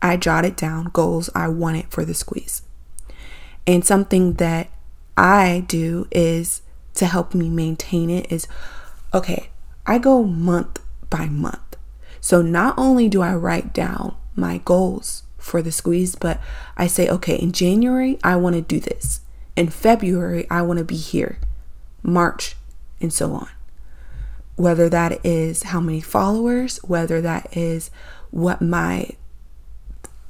I 0.00 0.16
jotted 0.16 0.56
down 0.56 0.90
goals 0.92 1.30
I 1.34 1.48
wanted 1.48 1.88
for 1.88 2.04
the 2.04 2.14
squeeze. 2.14 2.62
And 3.66 3.84
something 3.84 4.34
that 4.34 4.68
I 5.16 5.64
do 5.66 6.06
is 6.12 6.62
to 6.94 7.06
help 7.06 7.34
me 7.34 7.48
maintain 7.48 8.10
it 8.10 8.30
is 8.30 8.46
okay, 9.16 9.48
I 9.86 9.98
go 9.98 10.22
month 10.22 10.80
by 11.08 11.26
month. 11.26 11.76
So 12.20 12.42
not 12.42 12.74
only 12.76 13.08
do 13.08 13.22
I 13.22 13.34
write 13.34 13.72
down 13.72 14.14
my 14.34 14.58
goals 14.58 15.22
for 15.38 15.62
the 15.62 15.72
squeeze, 15.72 16.14
but 16.14 16.38
I 16.76 16.86
say, 16.86 17.08
okay, 17.08 17.36
in 17.36 17.52
January, 17.52 18.18
I 18.22 18.36
want 18.36 18.56
to 18.56 18.62
do 18.62 18.78
this. 18.78 19.20
In 19.56 19.68
February, 19.70 20.46
I 20.50 20.60
want 20.62 20.78
to 20.78 20.84
be 20.84 20.96
here. 20.96 21.38
March, 22.02 22.56
and 23.00 23.12
so 23.12 23.32
on. 23.32 23.48
Whether 24.56 24.88
that 24.90 25.24
is 25.24 25.64
how 25.64 25.80
many 25.80 26.00
followers, 26.00 26.78
whether 26.78 27.20
that 27.22 27.56
is 27.56 27.90
what 28.30 28.60
my 28.60 29.10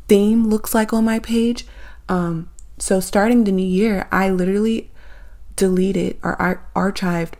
theme 0.06 0.48
looks 0.48 0.74
like 0.74 0.92
on 0.92 1.04
my 1.04 1.18
page. 1.18 1.66
Um, 2.08 2.50
so 2.78 3.00
starting 3.00 3.44
the 3.44 3.52
new 3.52 3.66
year, 3.66 4.06
I 4.12 4.30
literally 4.30 4.90
deleted 5.56 6.18
or 6.22 6.40
ar- 6.40 6.64
archived 6.76 7.34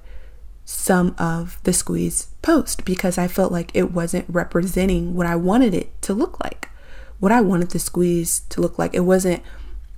some 0.67 1.15
of 1.17 1.63
the 1.63 1.73
squeeze 1.73 2.27
post 2.43 2.85
because 2.85 3.17
I 3.17 3.29
felt 3.29 3.53
like 3.53 3.71
it 3.73 3.93
wasn't 3.93 4.27
representing 4.29 5.15
what 5.15 5.27
I 5.27 5.37
wanted 5.37 5.73
it 5.73 6.03
to 6.03 6.13
look 6.13 6.43
like. 6.43 6.69
What 7.21 7.31
I 7.33 7.41
wanted 7.41 7.71
the 7.71 7.79
squeeze 7.79 8.41
to 8.51 8.61
look 8.61 8.77
like. 8.79 8.93
It 8.93 9.01
wasn't 9.01 9.43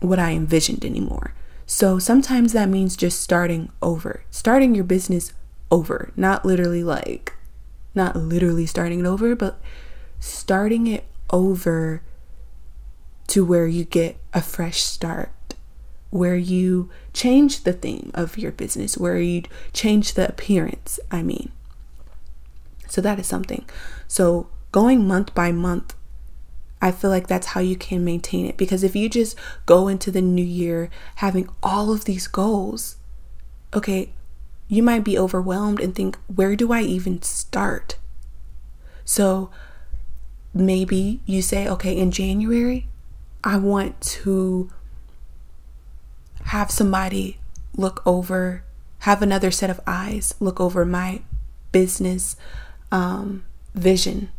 what 0.00 0.18
I 0.18 0.32
envisioned 0.32 0.84
anymore. 0.84 1.32
So 1.66 1.98
sometimes 1.98 2.52
that 2.52 2.68
means 2.68 2.96
just 2.96 3.20
starting 3.20 3.72
over, 3.80 4.24
starting 4.30 4.74
your 4.74 4.84
business 4.84 5.32
over, 5.70 6.12
not 6.16 6.44
literally 6.44 6.84
like, 6.84 7.32
not 7.94 8.14
literally 8.14 8.66
starting 8.66 9.00
it 9.00 9.06
over, 9.06 9.34
but 9.34 9.58
starting 10.20 10.86
it 10.86 11.04
over 11.30 12.02
to 13.28 13.44
where 13.44 13.66
you 13.66 13.84
get 13.84 14.18
a 14.34 14.42
fresh 14.42 14.82
start, 14.82 15.32
where 16.10 16.36
you 16.36 16.88
change 17.12 17.64
the 17.64 17.72
theme 17.72 18.10
of 18.14 18.38
your 18.38 18.52
business, 18.52 18.96
where 18.96 19.18
you 19.18 19.42
change 19.72 20.14
the 20.14 20.28
appearance, 20.28 20.98
I 21.10 21.22
mean. 21.22 21.52
So 22.88 23.00
that 23.02 23.18
is 23.18 23.26
something. 23.26 23.66
So 24.06 24.48
going 24.72 25.06
month 25.06 25.34
by 25.34 25.52
month, 25.52 25.94
I 26.80 26.92
feel 26.92 27.10
like 27.10 27.26
that's 27.26 27.48
how 27.48 27.60
you 27.60 27.76
can 27.76 28.04
maintain 28.04 28.46
it. 28.46 28.56
Because 28.56 28.82
if 28.82 28.96
you 28.96 29.08
just 29.08 29.36
go 29.66 29.88
into 29.88 30.10
the 30.10 30.22
new 30.22 30.44
year 30.44 30.90
having 31.16 31.48
all 31.62 31.92
of 31.92 32.04
these 32.04 32.26
goals, 32.26 32.96
okay, 33.74 34.10
you 34.68 34.82
might 34.82 35.04
be 35.04 35.18
overwhelmed 35.18 35.80
and 35.80 35.94
think, 35.94 36.16
where 36.34 36.54
do 36.54 36.72
I 36.72 36.82
even 36.82 37.20
start? 37.22 37.96
So 39.04 39.50
maybe 40.54 41.20
you 41.26 41.42
say, 41.42 41.68
okay, 41.68 41.96
in 41.96 42.10
January, 42.10 42.86
I 43.42 43.56
want 43.56 44.00
to 44.00 44.70
have 46.48 46.70
somebody 46.70 47.38
look 47.76 48.02
over, 48.06 48.64
have 49.00 49.20
another 49.20 49.50
set 49.50 49.68
of 49.68 49.80
eyes 49.86 50.34
look 50.40 50.58
over 50.58 50.84
my 50.86 51.20
business 51.72 52.36
um, 52.90 53.44
vision, 53.74 54.30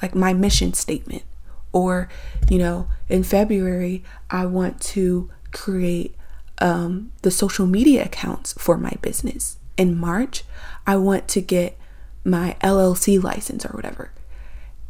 like 0.00 0.14
my 0.14 0.32
mission 0.32 0.72
statement. 0.72 1.24
Or, 1.72 2.08
you 2.48 2.58
know, 2.58 2.88
in 3.08 3.24
February, 3.24 4.04
I 4.30 4.46
want 4.46 4.80
to 4.92 5.28
create 5.52 6.14
um, 6.58 7.10
the 7.22 7.32
social 7.32 7.66
media 7.66 8.04
accounts 8.04 8.52
for 8.54 8.78
my 8.78 8.92
business. 9.02 9.58
In 9.76 9.98
March, 9.98 10.44
I 10.86 10.94
want 10.96 11.26
to 11.28 11.40
get 11.40 11.76
my 12.24 12.56
LLC 12.60 13.20
license 13.20 13.66
or 13.66 13.70
whatever. 13.70 14.12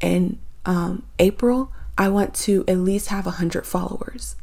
In 0.00 0.38
um, 0.66 1.04
April, 1.18 1.72
I 1.96 2.10
want 2.10 2.34
to 2.34 2.66
at 2.68 2.76
least 2.76 3.08
have 3.08 3.24
100 3.24 3.66
followers. 3.66 4.36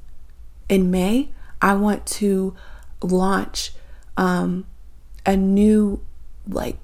In 0.67 0.89
May, 0.89 1.29
I 1.63 1.73
want 1.73 2.05
to 2.05 2.55
launch 3.01 3.71
um, 4.17 4.65
a 5.25 5.37
new, 5.37 6.05
like, 6.47 6.77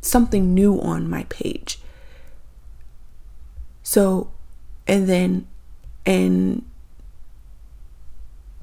something 0.00 0.54
new 0.54 0.80
on 0.80 1.10
my 1.10 1.24
page. 1.24 1.80
So, 3.82 4.30
and 4.86 5.08
then 5.08 5.48
in 6.04 6.64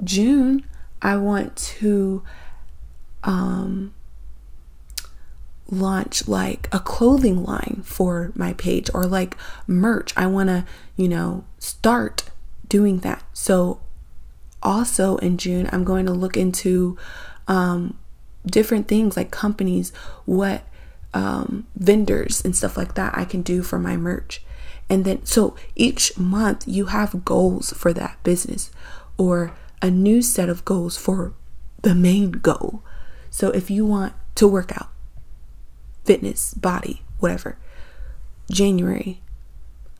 June, 0.03 0.65
I 1.01 1.17
want 1.17 1.58
to 1.58 2.23
um, 3.23 3.93
launch 5.69 6.30
like 6.30 6.69
a 6.71 6.80
clothing 6.80 7.43
line 7.43 7.82
for 7.84 8.32
my 8.36 8.53
page 8.53 8.89
or 8.93 9.06
like 9.06 9.36
merch. 9.67 10.13
I 10.15 10.27
want 10.27 10.47
to, 10.47 10.65
you 10.95 11.10
know, 11.10 11.43
start 11.60 12.30
doing 12.69 12.99
that. 12.99 13.23
So, 13.34 13.82
also 14.67 15.15
in 15.17 15.38
June, 15.38 15.69
I'm 15.71 15.86
going 15.86 16.06
to 16.06 16.12
look 16.12 16.36
into 16.36 16.97
um, 17.47 17.97
different 18.45 18.89
things 18.89 19.15
like 19.15 19.32
companies, 19.32 19.93
what 20.25 20.63
um, 21.13 21.65
vendors 21.75 22.43
and 22.43 22.53
stuff 22.53 22.75
like 22.75 22.95
that 22.95 23.17
I 23.17 23.23
can 23.23 23.41
do 23.41 23.63
for 23.63 23.80
my 23.80 23.95
merch. 23.95 24.43
And 24.89 25.06
then, 25.06 25.25
so 25.25 25.56
each 25.75 26.17
month 26.17 26.67
you 26.67 26.88
have 26.88 27.23
goals 27.23 27.71
for 27.71 27.93
that 27.93 28.21
business 28.23 28.69
or 29.17 29.53
a 29.82 29.89
new 29.89 30.21
set 30.21 30.49
of 30.49 30.65
goals 30.65 30.97
for 30.97 31.34
the 31.82 31.95
main 31.95 32.32
goal. 32.32 32.84
So 33.30 33.49
if 33.51 33.71
you 33.71 33.86
want 33.86 34.13
to 34.36 34.47
work 34.49 34.73
out, 34.73 34.89
fitness, 36.03 36.53
body, 36.53 37.03
whatever. 37.19 37.58
January, 38.51 39.21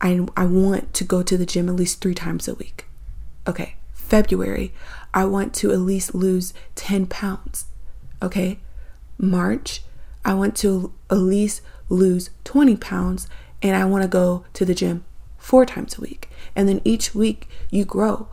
I, 0.00 0.26
I 0.36 0.44
want 0.44 0.92
to 0.94 1.04
go 1.04 1.22
to 1.22 1.38
the 1.38 1.46
gym 1.46 1.68
at 1.68 1.76
least 1.76 2.02
three 2.02 2.14
times 2.14 2.48
a 2.48 2.54
week. 2.54 2.84
Okay. 3.46 3.77
February, 4.08 4.72
I 5.12 5.24
want 5.24 5.54
to 5.56 5.70
at 5.70 5.80
least 5.80 6.14
lose 6.14 6.54
10 6.74 7.06
pounds. 7.06 7.66
Okay. 8.22 8.58
March, 9.18 9.82
I 10.24 10.34
want 10.34 10.56
to 10.58 10.92
at 11.10 11.18
least 11.18 11.60
lose 11.88 12.30
20 12.44 12.76
pounds 12.76 13.28
and 13.62 13.76
I 13.76 13.84
want 13.84 14.02
to 14.02 14.08
go 14.08 14.44
to 14.54 14.64
the 14.64 14.74
gym 14.74 15.04
four 15.36 15.66
times 15.66 15.98
a 15.98 16.00
week. 16.00 16.30
And 16.54 16.68
then 16.68 16.80
each 16.84 17.14
week 17.14 17.48
you 17.70 17.84
grow. 17.84 18.28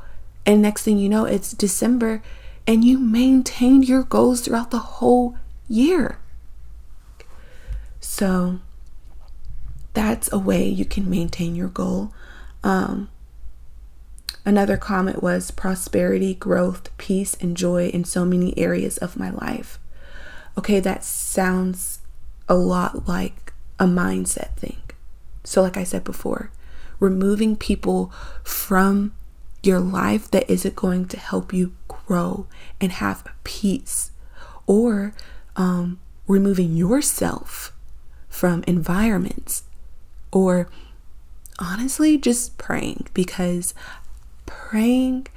And 0.46 0.62
next 0.62 0.84
thing 0.84 0.98
you 0.98 1.10
know, 1.10 1.26
it's 1.26 1.52
December 1.52 2.22
and 2.68 2.84
you 2.84 2.98
maintained 2.98 3.88
your 3.88 4.04
goals 4.04 4.42
throughout 4.42 4.72
the 4.72 4.80
whole 4.80 5.36
year. 5.68 6.20
So 8.00 8.60
that's 9.94 10.32
a 10.32 10.40
way 10.40 10.68
you 10.68 10.86
can 10.86 11.10
maintain 11.10 11.56
your 11.56 11.70
goal. 11.70 12.14
Um, 12.64 13.10
another 14.46 14.78
comment 14.78 15.24
was 15.24 15.52
prosperity, 15.52 16.34
growth, 16.34 16.96
peace, 16.98 17.36
and 17.42 17.58
joy 17.58 17.88
in 17.90 18.04
so 18.04 18.26
many 18.26 18.58
areas 18.58 18.98
of 18.98 19.18
my 19.18 19.30
life. 19.30 19.80
Okay, 20.58 20.80
that 20.80 21.04
sounds 21.04 22.00
a 22.48 22.56
lot 22.56 23.08
like 23.08 23.54
a 23.80 23.86
mindset 23.86 24.56
thing. 24.56 24.82
So, 25.44 25.62
like 25.62 25.78
I 25.78 25.84
said 25.84 26.04
before, 26.04 26.52
removing 27.00 27.56
people 27.56 28.12
from 28.44 29.14
your 29.64 29.80
life 29.80 30.30
that 30.32 30.50
isn't 30.50 30.76
going 30.76 31.08
to 31.08 31.18
help 31.18 31.54
you 31.54 31.74
grow 31.88 32.48
and 32.80 32.92
have 32.94 33.28
peace, 33.44 34.12
or 34.68 35.14
um, 35.56 36.00
removing 36.28 36.76
yourself 36.76 37.72
from 38.28 38.64
environments 38.68 39.64
or 40.32 40.68
honestly 41.58 42.18
just 42.18 42.58
praying 42.58 43.08
because 43.14 43.74
praying 44.46 45.28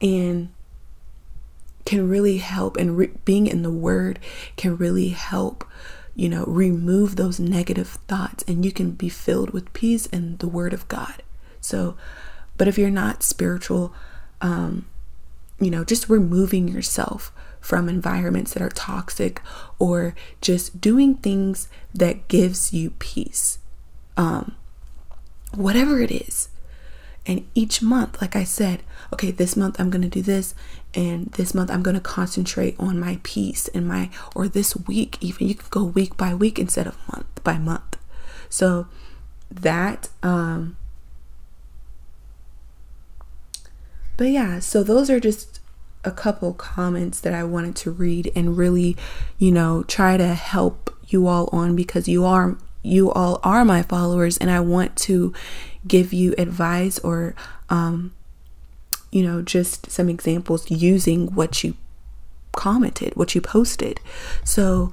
and 0.00 0.50
can 1.84 2.08
really 2.08 2.38
help 2.38 2.76
and 2.76 2.96
re- 2.96 3.12
being 3.24 3.46
in 3.46 3.62
the 3.62 3.70
word 3.70 4.18
can 4.56 4.76
really 4.76 5.10
help 5.10 5.64
you 6.14 6.28
know 6.28 6.44
remove 6.46 7.16
those 7.16 7.38
negative 7.38 7.88
thoughts 8.08 8.44
and 8.48 8.64
you 8.64 8.72
can 8.72 8.90
be 8.90 9.08
filled 9.08 9.50
with 9.50 9.72
peace 9.72 10.06
and 10.06 10.38
the 10.40 10.48
word 10.48 10.72
of 10.72 10.88
god. 10.88 11.22
So 11.60 11.96
but 12.56 12.68
if 12.68 12.78
you're 12.78 12.90
not 12.90 13.22
spiritual 13.22 13.94
um 14.40 14.86
you 15.60 15.70
know 15.70 15.84
just 15.84 16.08
removing 16.08 16.68
yourself 16.68 17.32
from 17.60 17.88
environments 17.88 18.52
that 18.54 18.62
are 18.62 18.68
toxic 18.70 19.42
or 19.78 20.14
just 20.40 20.80
doing 20.80 21.14
things 21.16 21.68
that 21.92 22.28
gives 22.28 22.72
you 22.72 22.90
peace 22.90 23.58
um, 24.16 24.54
whatever 25.52 26.00
it 26.00 26.10
is 26.10 26.48
And 27.26 27.46
each 27.54 27.82
month, 27.82 28.20
like 28.20 28.36
I 28.36 28.44
said, 28.44 28.82
okay, 29.12 29.30
this 29.32 29.56
month 29.56 29.80
I'm 29.80 29.90
going 29.90 30.02
to 30.02 30.08
do 30.08 30.22
this, 30.22 30.54
and 30.94 31.26
this 31.32 31.54
month 31.54 31.70
I'm 31.70 31.82
going 31.82 31.96
to 31.96 32.00
concentrate 32.00 32.76
on 32.78 33.00
my 33.00 33.18
peace 33.24 33.68
and 33.68 33.86
my, 33.88 34.10
or 34.34 34.48
this 34.48 34.76
week, 34.76 35.18
even 35.20 35.48
you 35.48 35.56
can 35.56 35.66
go 35.70 35.84
week 35.84 36.16
by 36.16 36.34
week 36.34 36.58
instead 36.58 36.86
of 36.86 36.96
month 37.12 37.42
by 37.42 37.58
month. 37.58 37.96
So 38.48 38.86
that, 39.50 40.08
um, 40.22 40.76
but 44.16 44.28
yeah, 44.28 44.60
so 44.60 44.82
those 44.82 45.10
are 45.10 45.20
just 45.20 45.60
a 46.04 46.10
couple 46.12 46.54
comments 46.54 47.20
that 47.20 47.34
I 47.34 47.42
wanted 47.42 47.74
to 47.76 47.90
read 47.90 48.32
and 48.36 48.56
really, 48.56 48.96
you 49.38 49.50
know, 49.50 49.82
try 49.82 50.16
to 50.16 50.28
help 50.28 50.96
you 51.08 51.26
all 51.26 51.48
on 51.52 51.76
because 51.76 52.08
you 52.08 52.24
are 52.24 52.56
you 52.82 53.10
all 53.10 53.40
are 53.42 53.64
my 53.64 53.82
followers 53.82 54.38
and 54.38 54.48
I 54.48 54.60
want 54.60 54.96
to 54.96 55.34
give 55.86 56.12
you 56.12 56.34
advice 56.38 56.98
or 57.00 57.34
um 57.68 58.12
you 59.12 59.22
know, 59.22 59.40
just 59.40 59.90
some 59.90 60.08
examples 60.08 60.70
using 60.70 61.34
what 61.34 61.64
you 61.64 61.74
commented, 62.52 63.14
what 63.16 63.34
you 63.34 63.40
posted. 63.40 64.00
So 64.44 64.92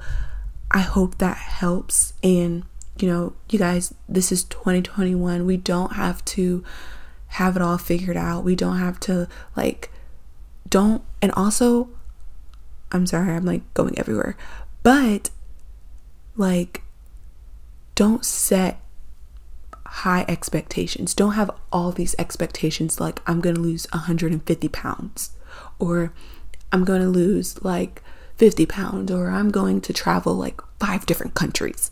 I 0.71 0.79
hope 0.79 1.17
that 1.17 1.37
helps 1.37 2.13
and 2.23 2.63
you 2.97 3.07
know, 3.07 3.33
you 3.49 3.57
guys, 3.57 3.93
this 4.07 4.31
is 4.31 4.43
2021. 4.45 5.45
We 5.45 5.57
don't 5.57 5.93
have 5.93 6.23
to 6.25 6.63
have 7.27 7.55
it 7.55 7.61
all 7.61 7.77
figured 7.77 8.15
out. 8.15 8.43
We 8.43 8.55
don't 8.55 8.77
have 8.77 8.99
to 9.01 9.27
like 9.55 9.89
don't 10.69 11.03
and 11.21 11.31
also 11.33 11.89
I'm 12.91 13.07
sorry, 13.07 13.33
I'm 13.33 13.45
like 13.45 13.73
going 13.73 13.97
everywhere. 13.97 14.37
But 14.83 15.31
like 16.35 16.83
don't 17.95 18.23
set 18.23 18.79
high 19.93 20.25
expectations. 20.27 21.13
Don't 21.13 21.33
have 21.33 21.51
all 21.71 21.91
these 21.91 22.15
expectations 22.17 22.99
like 22.99 23.21
I'm 23.27 23.41
going 23.41 23.53
to 23.53 23.61
lose 23.61 23.85
150 23.93 24.67
pounds 24.69 25.31
or 25.77 26.11
I'm 26.71 26.83
going 26.83 27.01
to 27.01 27.07
lose 27.07 27.63
like 27.63 28.01
50 28.37 28.65
pounds 28.65 29.11
or 29.11 29.29
I'm 29.29 29.51
going 29.51 29.81
to 29.81 29.93
travel 29.93 30.33
like 30.33 30.61
five 30.79 31.05
different 31.05 31.35
countries. 31.35 31.91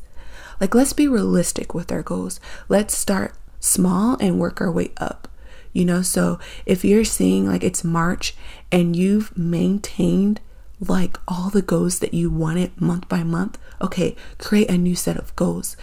Like, 0.59 0.73
let's 0.73 0.93
be 0.93 1.07
realistic 1.07 1.75
with 1.75 1.91
our 1.91 2.01
goals. 2.01 2.39
Let's 2.67 2.97
start 2.97 3.35
small 3.59 4.17
and 4.19 4.39
work 4.39 4.61
our 4.61 4.71
way 4.71 4.91
up. 4.97 5.27
You 5.71 5.85
know, 5.85 6.01
so 6.01 6.39
if 6.65 6.83
you're 6.83 7.05
seeing 7.05 7.45
like 7.45 7.63
it's 7.63 7.83
March 7.83 8.35
and 8.71 8.95
you've 8.95 9.35
maintained 9.37 10.41
like 10.79 11.17
all 11.27 11.51
the 11.51 11.61
goals 11.61 11.99
that 11.99 12.15
you 12.15 12.31
wanted 12.31 12.81
month 12.81 13.07
by 13.07 13.21
month, 13.21 13.59
okay, 13.79 14.15
create 14.39 14.71
a 14.71 14.77
new 14.77 14.95
set 14.95 15.17
of 15.17 15.35
goals 15.35 15.77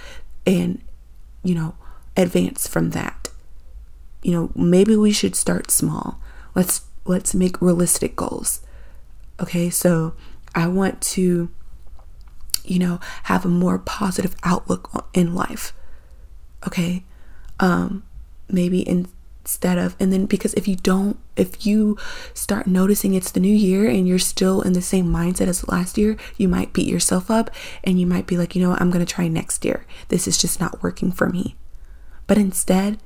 and, 0.44 0.82
you 1.44 1.54
know, 1.54 1.76
advance 2.18 2.66
from 2.66 2.90
that. 2.90 3.28
You 4.22 4.32
know, 4.32 4.50
maybe 4.54 4.96
we 4.96 5.12
should 5.12 5.36
start 5.36 5.70
small. 5.70 6.20
Let's 6.54 6.82
let's 7.04 7.34
make 7.34 7.62
realistic 7.62 8.16
goals. 8.16 8.60
Okay? 9.40 9.70
So, 9.70 10.14
I 10.54 10.66
want 10.66 11.00
to 11.16 11.50
you 12.64 12.78
know, 12.78 13.00
have 13.24 13.46
a 13.46 13.48
more 13.48 13.78
positive 13.78 14.36
outlook 14.42 15.08
in 15.14 15.34
life. 15.34 15.72
Okay? 16.66 17.04
Um 17.60 18.02
maybe 18.50 18.80
in 18.80 19.08
instead 19.48 19.78
of 19.78 19.96
and 19.98 20.12
then 20.12 20.26
because 20.26 20.52
if 20.54 20.68
you 20.68 20.76
don't 20.76 21.18
if 21.34 21.64
you 21.64 21.96
start 22.34 22.66
noticing 22.66 23.14
it's 23.14 23.30
the 23.30 23.40
new 23.40 23.54
year 23.54 23.88
and 23.88 24.06
you're 24.06 24.18
still 24.18 24.60
in 24.60 24.74
the 24.74 24.82
same 24.82 25.06
mindset 25.06 25.46
as 25.46 25.66
last 25.68 25.96
year 25.96 26.18
you 26.36 26.46
might 26.46 26.74
beat 26.74 26.86
yourself 26.86 27.30
up 27.30 27.50
and 27.82 27.98
you 27.98 28.06
might 28.06 28.26
be 28.26 28.36
like 28.36 28.54
you 28.54 28.60
know 28.60 28.68
what, 28.68 28.80
i'm 28.82 28.90
going 28.90 29.04
to 29.04 29.10
try 29.10 29.26
next 29.26 29.64
year 29.64 29.86
this 30.08 30.28
is 30.28 30.36
just 30.36 30.60
not 30.60 30.82
working 30.82 31.10
for 31.10 31.30
me 31.30 31.56
but 32.28 32.38
instead 32.38 32.98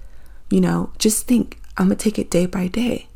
you 0.50 0.61
know 0.61 0.92
just 0.98 1.26
think 1.26 1.58
i'm 1.78 1.87
going 1.87 1.96
to 1.96 2.04
take 2.04 2.18
it 2.18 2.30
day 2.30 2.44
by 2.44 2.68
day 2.68 3.06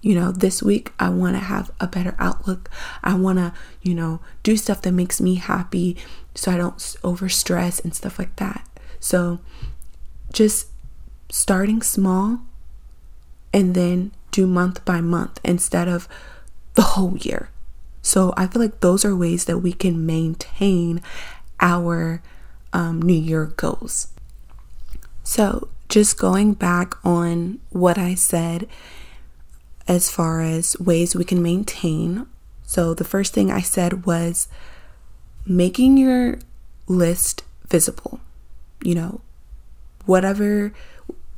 you 0.00 0.14
know 0.14 0.30
this 0.30 0.62
week 0.62 0.92
i 1.00 1.08
want 1.08 1.34
to 1.34 1.40
have 1.40 1.72
a 1.80 1.88
better 1.88 2.14
outlook 2.20 2.70
i 3.02 3.12
want 3.12 3.38
to 3.38 3.52
you 3.82 3.94
know 3.94 4.20
do 4.44 4.56
stuff 4.56 4.80
that 4.82 4.92
makes 4.92 5.20
me 5.20 5.34
happy 5.34 5.96
so 6.36 6.52
i 6.52 6.56
don't 6.56 6.94
over 7.02 7.28
stress 7.28 7.80
and 7.80 7.92
stuff 7.92 8.20
like 8.20 8.36
that 8.36 8.68
so 9.00 9.40
just 10.32 10.68
starting 11.30 11.82
small 11.82 12.40
and 13.52 13.74
then 13.74 14.12
do 14.30 14.46
month 14.46 14.84
by 14.84 15.00
month 15.00 15.40
instead 15.44 15.88
of 15.88 16.08
the 16.74 16.82
whole 16.82 17.16
year. 17.16 17.50
So 18.02 18.34
I 18.36 18.46
feel 18.46 18.60
like 18.60 18.80
those 18.80 19.04
are 19.04 19.16
ways 19.16 19.46
that 19.46 19.58
we 19.58 19.72
can 19.72 20.04
maintain 20.04 21.00
our 21.60 22.20
um, 22.72 23.00
New 23.00 23.14
Year 23.14 23.46
goals. 23.46 24.08
So 25.24 25.68
just 25.88 26.18
going 26.18 26.54
back 26.54 26.94
on 27.04 27.58
what 27.70 27.98
I 27.98 28.14
said 28.14 28.68
as 29.88 30.10
far 30.10 30.40
as 30.40 30.78
ways 30.78 31.16
we 31.16 31.24
can 31.24 31.42
maintain. 31.42 32.26
So 32.62 32.94
the 32.94 33.04
first 33.04 33.34
thing 33.34 33.50
I 33.50 33.60
said 33.60 34.06
was 34.06 34.48
making 35.44 35.96
your 35.96 36.38
list 36.86 37.42
visible. 37.68 38.20
You 38.82 38.94
know, 38.94 39.20
whatever 40.06 40.72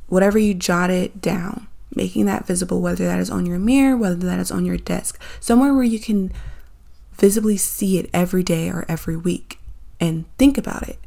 whatever 0.07 0.37
you 0.37 0.53
jot 0.53 0.89
it 0.89 1.19
down 1.19 1.67
making 1.97 2.25
that 2.25 2.45
visible, 2.45 2.79
whether 2.79 3.05
that 3.05 3.19
is 3.19 3.29
on 3.29 3.45
your 3.45 3.59
mirror, 3.59 3.97
whether 3.97 4.15
that 4.15 4.39
is 4.39 4.51
on 4.51 4.65
your 4.65 4.77
desk, 4.77 5.19
somewhere 5.39 5.73
where 5.73 5.83
you 5.83 5.99
can 5.99 6.31
visibly 7.13 7.57
see 7.57 7.97
it 7.97 8.09
every 8.13 8.43
day 8.43 8.69
or 8.69 8.85
every 8.87 9.17
week 9.17 9.59
and 9.99 10.25
think 10.37 10.57
about 10.57 10.87
it. 10.87 10.99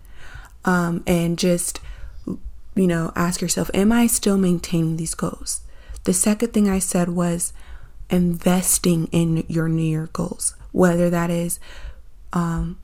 Um, 0.65 1.03
and 1.07 1.39
just, 1.39 1.81
you 2.75 2.87
know, 2.87 3.13
ask 3.17 3.41
yourself, 3.41 3.71
am 3.75 3.93
I 3.93 4.07
still 4.07 4.39
maintaining 4.39 4.97
these 4.97 5.15
goals? 5.15 5.63
The 6.05 6.13
second 6.13 6.53
thing 6.53 6.69
I 6.69 6.79
said 6.79 7.11
was 7.11 7.53
investing 8.09 9.07
in 9.13 9.45
your 9.49 9.69
New 9.69 9.83
Year 9.83 10.09
goals, 10.13 10.55
whether 10.73 11.11
that 11.11 11.31
is 11.31 11.61
um, 12.33 12.79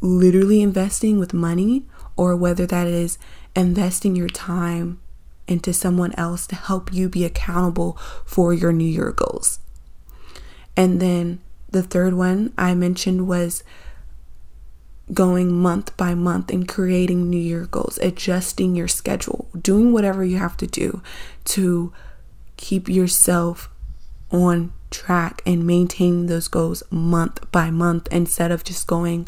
literally 0.00 0.62
investing 0.62 1.18
with 1.18 1.32
money 1.32 1.84
or 2.16 2.36
whether 2.36 2.66
that 2.66 2.86
is 2.86 3.18
investing 3.54 4.16
your 4.16 4.28
time 4.28 5.00
into 5.48 5.72
someone 5.72 6.14
else 6.14 6.46
to 6.46 6.54
help 6.54 6.92
you 6.92 7.08
be 7.08 7.24
accountable 7.24 7.98
for 8.24 8.52
your 8.52 8.72
New 8.72 8.84
Year 8.88 9.12
goals. 9.12 9.58
And 10.76 11.00
then 11.00 11.40
the 11.70 11.82
third 11.82 12.14
one 12.14 12.52
I 12.56 12.74
mentioned 12.74 13.26
was 13.26 13.64
going 15.12 15.52
month 15.52 15.96
by 15.96 16.14
month 16.14 16.50
and 16.50 16.68
creating 16.68 17.28
New 17.28 17.40
Year 17.40 17.66
goals, 17.66 17.98
adjusting 17.98 18.76
your 18.76 18.88
schedule, 18.88 19.48
doing 19.60 19.92
whatever 19.92 20.24
you 20.24 20.38
have 20.38 20.56
to 20.58 20.66
do 20.66 21.02
to 21.46 21.92
keep 22.56 22.88
yourself 22.88 23.68
on 24.30 24.72
track 24.90 25.42
and 25.44 25.66
maintaining 25.66 26.26
those 26.26 26.48
goals 26.48 26.82
month 26.90 27.50
by 27.50 27.70
month 27.70 28.08
instead 28.10 28.50
of 28.50 28.64
just 28.64 28.86
going 28.86 29.26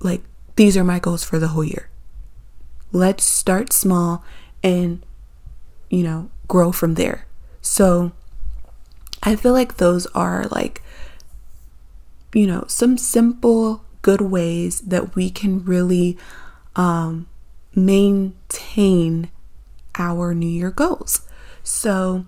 like, 0.00 0.22
these 0.56 0.76
are 0.76 0.84
my 0.84 0.98
goals 0.98 1.22
for 1.22 1.38
the 1.38 1.48
whole 1.48 1.64
year. 1.64 1.88
Let's 2.90 3.24
start 3.24 3.72
small 3.72 4.24
and 4.62 5.04
you 5.90 6.02
know, 6.02 6.30
grow 6.46 6.72
from 6.72 6.94
there. 6.94 7.26
So 7.60 8.12
I 9.22 9.36
feel 9.36 9.52
like 9.52 9.76
those 9.76 10.06
are 10.08 10.46
like, 10.50 10.82
you 12.32 12.46
know, 12.46 12.64
some 12.68 12.98
simple, 12.98 13.84
good 14.02 14.20
ways 14.20 14.80
that 14.82 15.14
we 15.14 15.30
can 15.30 15.64
really 15.64 16.16
um, 16.76 17.26
maintain 17.74 19.30
our 19.96 20.34
New 20.34 20.48
Year 20.48 20.70
goals. 20.70 21.26
So, 21.62 22.24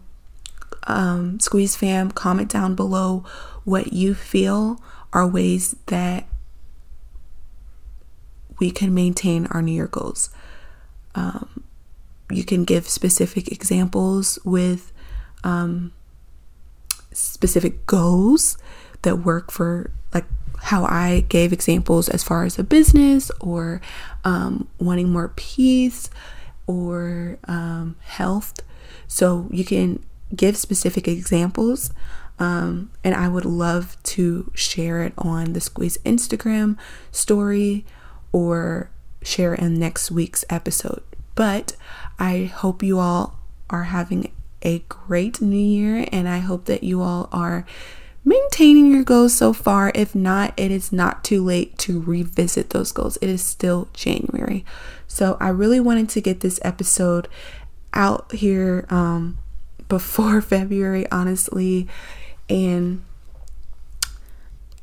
um, 0.85 1.41
Squeeze 1.41 1.77
Fam, 1.77 2.11
comment 2.11 2.51
down 2.51 2.75
below 2.75 3.25
what 3.65 3.93
you 3.93 4.15
feel 4.15 4.83
are 5.13 5.27
ways 5.27 5.77
that 5.87 6.27
we 8.59 8.71
can 8.71 8.95
maintain 8.95 9.47
our 9.47 9.63
New 9.63 9.73
Year 9.73 9.87
goals. 9.87 10.31
Um, 11.15 11.65
you 12.31 12.45
can 12.45 12.65
give 12.65 12.89
specific 12.89 13.51
examples 13.51 14.39
with 14.45 14.93
um, 15.43 15.93
specific 17.13 17.87
goals 17.87 18.57
that 19.03 19.17
work 19.17 19.51
for 19.51 19.91
like 20.15 20.27
how 20.63 20.85
I 20.85 21.25
gave 21.29 21.53
examples 21.53 22.09
as 22.09 22.23
far 22.23 22.45
as 22.45 22.59
a 22.59 22.65
business 22.65 23.31
or 23.41 23.81
um, 24.25 24.69
wanting 24.79 25.11
more 25.11 25.29
peace 25.29 26.11
or 26.67 27.39
um, 27.49 27.97
health. 28.01 28.61
So 29.09 29.49
you 29.51 29.65
can 29.65 30.05
give 30.35 30.57
specific 30.57 31.09
examples. 31.09 31.91
Um, 32.39 32.91
and 33.05 33.15
I 33.15 33.29
would 33.29 33.45
love 33.45 33.97
to 34.05 34.51
share 34.55 35.03
it 35.03 35.13
on 35.19 35.53
the 35.53 35.61
Squeeze 35.61 35.99
Instagram 35.99 36.79
story 37.11 37.85
or 38.33 38.91
share 39.23 39.55
in 39.55 39.79
next 39.79 40.11
week's 40.11 40.45
episode. 40.49 41.03
But 41.35 41.77
I 42.19 42.45
hope 42.45 42.83
you 42.83 42.99
all 42.99 43.39
are 43.69 43.85
having 43.85 44.33
a 44.63 44.81
great 44.89 45.41
new 45.41 45.57
year 45.57 46.07
and 46.13 46.29
I 46.29 46.39
hope 46.39 46.67
that 46.67 46.83
you 46.83 47.03
all 47.03 47.29
are 47.33 47.67
maintaining 48.25 48.91
your 48.91 49.05
goals 49.05 49.35
so 49.35 49.53
far. 49.53 49.93
If 49.95 50.15
not, 50.15 50.53
it 50.57 50.71
is 50.71 50.93
not 50.93 51.25
too 51.25 51.45
late 51.45 51.79
to 51.79 52.01
revisit 52.01 52.71
those 52.71 52.93
goals. 52.93 53.19
It 53.21 53.29
is 53.29 53.43
still 53.43 53.89
January. 53.93 54.65
So 55.09 55.37
I 55.41 55.49
really 55.49 55.81
wanted 55.81 56.09
to 56.11 56.21
get 56.21 56.41
this 56.41 56.61
episode 56.63 57.29
out 57.93 58.33
here 58.33 58.87
um, 58.91 59.39
before 59.89 60.41
February, 60.41 61.11
honestly, 61.11 61.89
and 62.49 63.03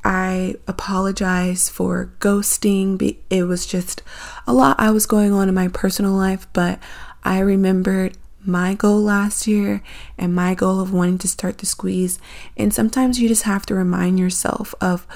I 0.04 0.54
apologize 0.66 1.68
for 1.68 2.12
ghosting. 2.20 3.16
It 3.30 3.42
was 3.44 3.66
just 3.66 4.02
a 4.46 4.52
lot 4.52 4.78
I 4.78 4.90
was 4.90 5.06
going 5.06 5.32
on 5.32 5.48
in 5.48 5.54
my 5.54 5.68
personal 5.68 6.12
life, 6.12 6.46
but 6.52 6.78
I 7.24 7.40
remembered 7.40 8.16
my 8.44 8.74
goal 8.74 9.02
last 9.02 9.46
year 9.46 9.82
and 10.16 10.34
my 10.34 10.54
goal 10.54 10.80
of 10.80 10.92
wanting 10.92 11.18
to 11.18 11.28
start 11.28 11.58
the 11.58 11.66
squeeze. 11.66 12.18
And 12.56 12.72
sometimes 12.72 13.20
you 13.20 13.28
just 13.28 13.42
have 13.42 13.66
to 13.66 13.74
remind 13.74 14.18
yourself 14.18 14.74
of 14.80 15.06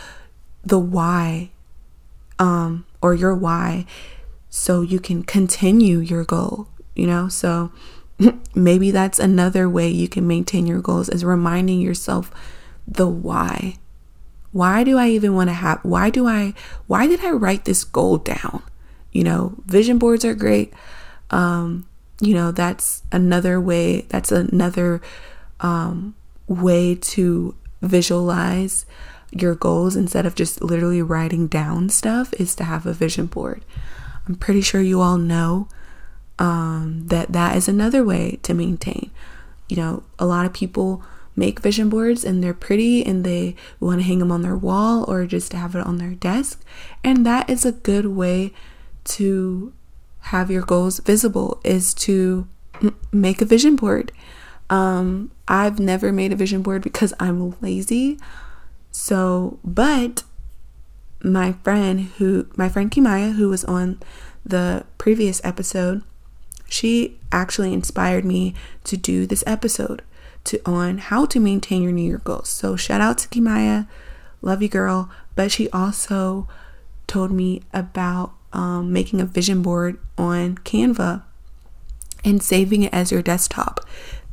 the 0.65 0.79
why 0.79 1.51
um 2.39 2.85
or 3.01 3.15
your 3.15 3.35
why 3.35 3.85
so 4.49 4.83
you 4.83 5.01
can 5.01 5.23
continue 5.23 5.99
your 5.99 6.25
goal, 6.25 6.69
you 6.95 7.07
know? 7.07 7.29
So 7.29 7.73
maybe 8.55 8.91
that's 8.91 9.19
another 9.19 9.69
way 9.69 9.89
you 9.89 10.09
can 10.09 10.27
maintain 10.27 10.67
your 10.67 10.81
goals 10.81 11.09
is 11.09 11.25
reminding 11.25 11.81
yourself 11.81 12.31
the 12.87 13.09
why. 13.09 13.77
Why 14.51 14.85
do 14.85 14.99
I 14.99 15.09
even 15.09 15.35
want 15.35 15.49
to 15.49 15.55
have 15.55 15.81
why 15.83 16.11
do 16.11 16.27
I 16.27 16.55
why 16.87 17.07
did 17.07 17.25
I 17.25 17.31
write 17.31 17.65
this 17.65 17.85
goal 17.85 18.19
down? 18.19 18.63
You 19.11 19.25
know, 19.25 19.55
vision 19.67 19.99
boards 19.99 20.25
are 20.25 20.35
great. 20.35 20.73
Um, 21.31 21.87
you 22.23 22.35
know, 22.35 22.53
that's 22.53 23.03
another 23.11 23.61
way, 23.61 24.03
that's 24.09 24.33
another 24.33 25.03
um 25.61 26.15
way 26.47 26.95
to 26.95 27.55
visualize 27.83 28.87
your 29.33 29.55
goals 29.55 29.97
instead 29.97 30.27
of 30.27 30.35
just 30.35 30.63
literally 30.63 31.03
writing 31.03 31.47
down 31.47 31.89
stuff 31.89 32.33
is 32.35 32.55
to 32.55 32.65
have 32.65 32.87
a 32.87 32.93
vision 32.93 33.27
board. 33.27 33.65
I'm 34.29 34.37
pretty 34.37 34.61
sure 34.61 34.81
you 34.81 35.01
all 35.01 35.19
know 35.19 35.69
um, 36.39 37.07
that 37.09 37.33
that 37.33 37.57
is 37.57 37.69
another 37.69 38.05
way 38.05 38.39
to 38.43 38.55
maintain. 38.55 39.11
You 39.69 39.77
know, 39.77 40.03
a 40.19 40.27
lot 40.27 40.47
of 40.47 40.53
people 40.53 41.03
make 41.35 41.61
vision 41.61 41.89
boards 41.89 42.25
and 42.25 42.45
they're 42.45 42.55
pretty 42.55 43.05
and 43.05 43.25
they 43.25 43.57
want 43.81 44.01
to 44.01 44.07
hang 44.07 44.19
them 44.19 44.31
on 44.31 44.43
their 44.43 44.57
wall 44.57 45.05
or 45.09 45.27
just 45.27 45.55
have 45.55 45.75
it 45.75 45.87
on 45.87 45.97
their 45.97 46.15
desk. 46.15 46.63
And 47.03 47.25
that 47.27 47.49
is 47.49 47.65
a 47.65 47.73
good 47.73 48.07
way 48.07 48.53
to 49.05 49.73
have 50.23 50.51
your 50.51 50.63
goals 50.63 51.01
visible 51.01 51.61
is 51.65 51.95
to 51.95 52.47
m- 52.83 52.97
make 53.13 53.41
a 53.41 53.45
vision 53.45 53.77
board. 53.77 54.13
Um, 54.71 55.31
I've 55.49 55.79
never 55.79 56.13
made 56.13 56.33
a 56.33 56.37
vision 56.37 56.63
board 56.63 56.83
because 56.83 57.13
I'm 57.21 57.55
lazy. 57.61 58.19
So, 58.91 59.59
but 59.65 60.23
my 61.23 61.53
friend 61.65 62.01
who, 62.19 62.47
my 62.57 62.69
friend 62.69 62.91
Kimaya, 62.91 63.35
who 63.35 63.49
was 63.49 63.65
on 63.65 64.01
the 64.45 64.85
previous 64.99 65.41
episode, 65.45 66.03
she 66.69 67.19
actually 67.31 67.73
inspired 67.73 68.25
me 68.25 68.55
to 68.85 68.97
do 68.97 69.27
this 69.27 69.45
episode 69.47 70.03
to 70.45 70.61
on 70.65 70.99
how 70.99 71.27
to 71.27 71.39
maintain 71.39 71.83
your 71.83 71.93
New 71.93 72.07
Year 72.07 72.19
goals. 72.19 72.49
So 72.49 72.77
shout 72.77 73.01
out 73.01 73.19
to 73.19 73.29
Kimaya, 73.29 73.87
love 74.41 74.63
you 74.63 74.69
girl. 74.69 75.11
But 75.35 75.53
she 75.53 75.69
also 75.71 76.49
told 77.07 77.31
me 77.31 77.63
about 77.73 78.35
um, 78.53 78.93
making 78.93 79.21
a 79.21 79.27
vision 79.27 79.63
board 79.63 79.99
on 80.19 80.57
Canva 80.59 81.23
and 82.25 82.43
saving 82.43 82.83
it 82.83 82.93
as 82.93 83.11
your 83.11 83.23
desktop. 83.23 83.81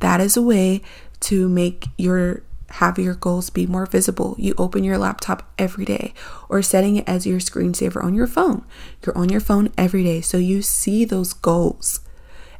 That 0.00 0.20
is 0.20 0.36
a 0.36 0.42
way 0.42 0.82
to 1.20 1.48
make 1.48 1.86
your 1.96 2.42
have 2.74 2.98
your 2.98 3.14
goals 3.14 3.50
be 3.50 3.66
more 3.66 3.86
visible. 3.86 4.36
You 4.38 4.54
open 4.56 4.84
your 4.84 4.96
laptop 4.96 5.50
every 5.58 5.84
day 5.84 6.14
or 6.48 6.62
setting 6.62 6.96
it 6.96 7.08
as 7.08 7.26
your 7.26 7.40
screensaver 7.40 8.02
on 8.02 8.14
your 8.14 8.28
phone. 8.28 8.64
You're 9.04 9.18
on 9.18 9.28
your 9.28 9.40
phone 9.40 9.72
every 9.76 10.04
day, 10.04 10.20
so 10.20 10.38
you 10.38 10.62
see 10.62 11.04
those 11.04 11.32
goals 11.32 12.00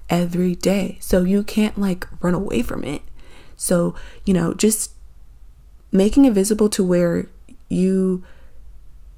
every 0.09 0.57
day. 0.57 0.99
So 1.01 1.23
you 1.23 1.45
can't 1.45 1.79
like 1.79 2.09
run 2.21 2.35
away 2.35 2.63
from 2.63 2.83
it. 2.83 3.03
So, 3.57 3.95
you 4.25 4.35
know, 4.35 4.53
just 4.53 4.93
making 5.93 6.25
it 6.25 6.33
visible 6.33 6.69
to 6.71 6.85
where 6.85 7.29
you 7.69 8.25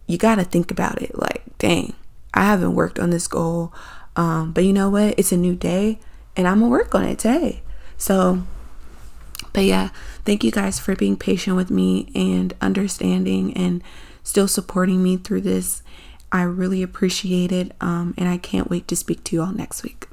you 0.07 0.19
got 0.19 0.35
to 0.35 0.45
think 0.45 0.71
about 0.71 1.01
it 1.01 1.17
like, 1.17 1.43
dang, 1.59 1.95
I 2.35 2.45
haven't 2.45 2.75
worked 2.75 2.99
on 2.99 3.11
this 3.11 3.27
goal. 3.27 3.73
Um, 4.17 4.53
but 4.53 4.65
you 4.65 4.73
know 4.73 4.91
what? 4.91 5.15
It's 5.19 5.33
a 5.33 5.37
new 5.37 5.55
day 5.55 5.99
and 6.37 6.47
I'm 6.47 6.61
to 6.61 6.67
work 6.67 6.95
on 6.95 7.05
it 7.05 7.19
today. 7.19 7.63
So, 7.97 8.43
but 9.53 9.65
yeah, 9.65 9.91
thank 10.25 10.45
you 10.45 10.51
guys 10.51 10.79
for 10.79 10.97
being 10.97 11.17
patient 11.17 11.57
with 11.57 11.71
me 11.71 12.11
and 12.15 12.55
understanding 12.61 13.57
and 13.57 13.83
still 14.23 14.49
supporting 14.49 15.03
me 15.03 15.17
through 15.17 15.43
this. 15.43 15.83
I 16.31 16.43
really 16.43 16.83
appreciate 16.83 17.53
it. 17.53 17.73
Um, 17.81 18.15
and 18.17 18.29
I 18.29 18.39
can't 18.39 18.71
wait 18.71 18.89
to 18.89 18.97
speak 18.97 19.25
to 19.25 19.37
you 19.37 19.43
all 19.43 19.53
next 19.53 19.83
week. 19.83 20.09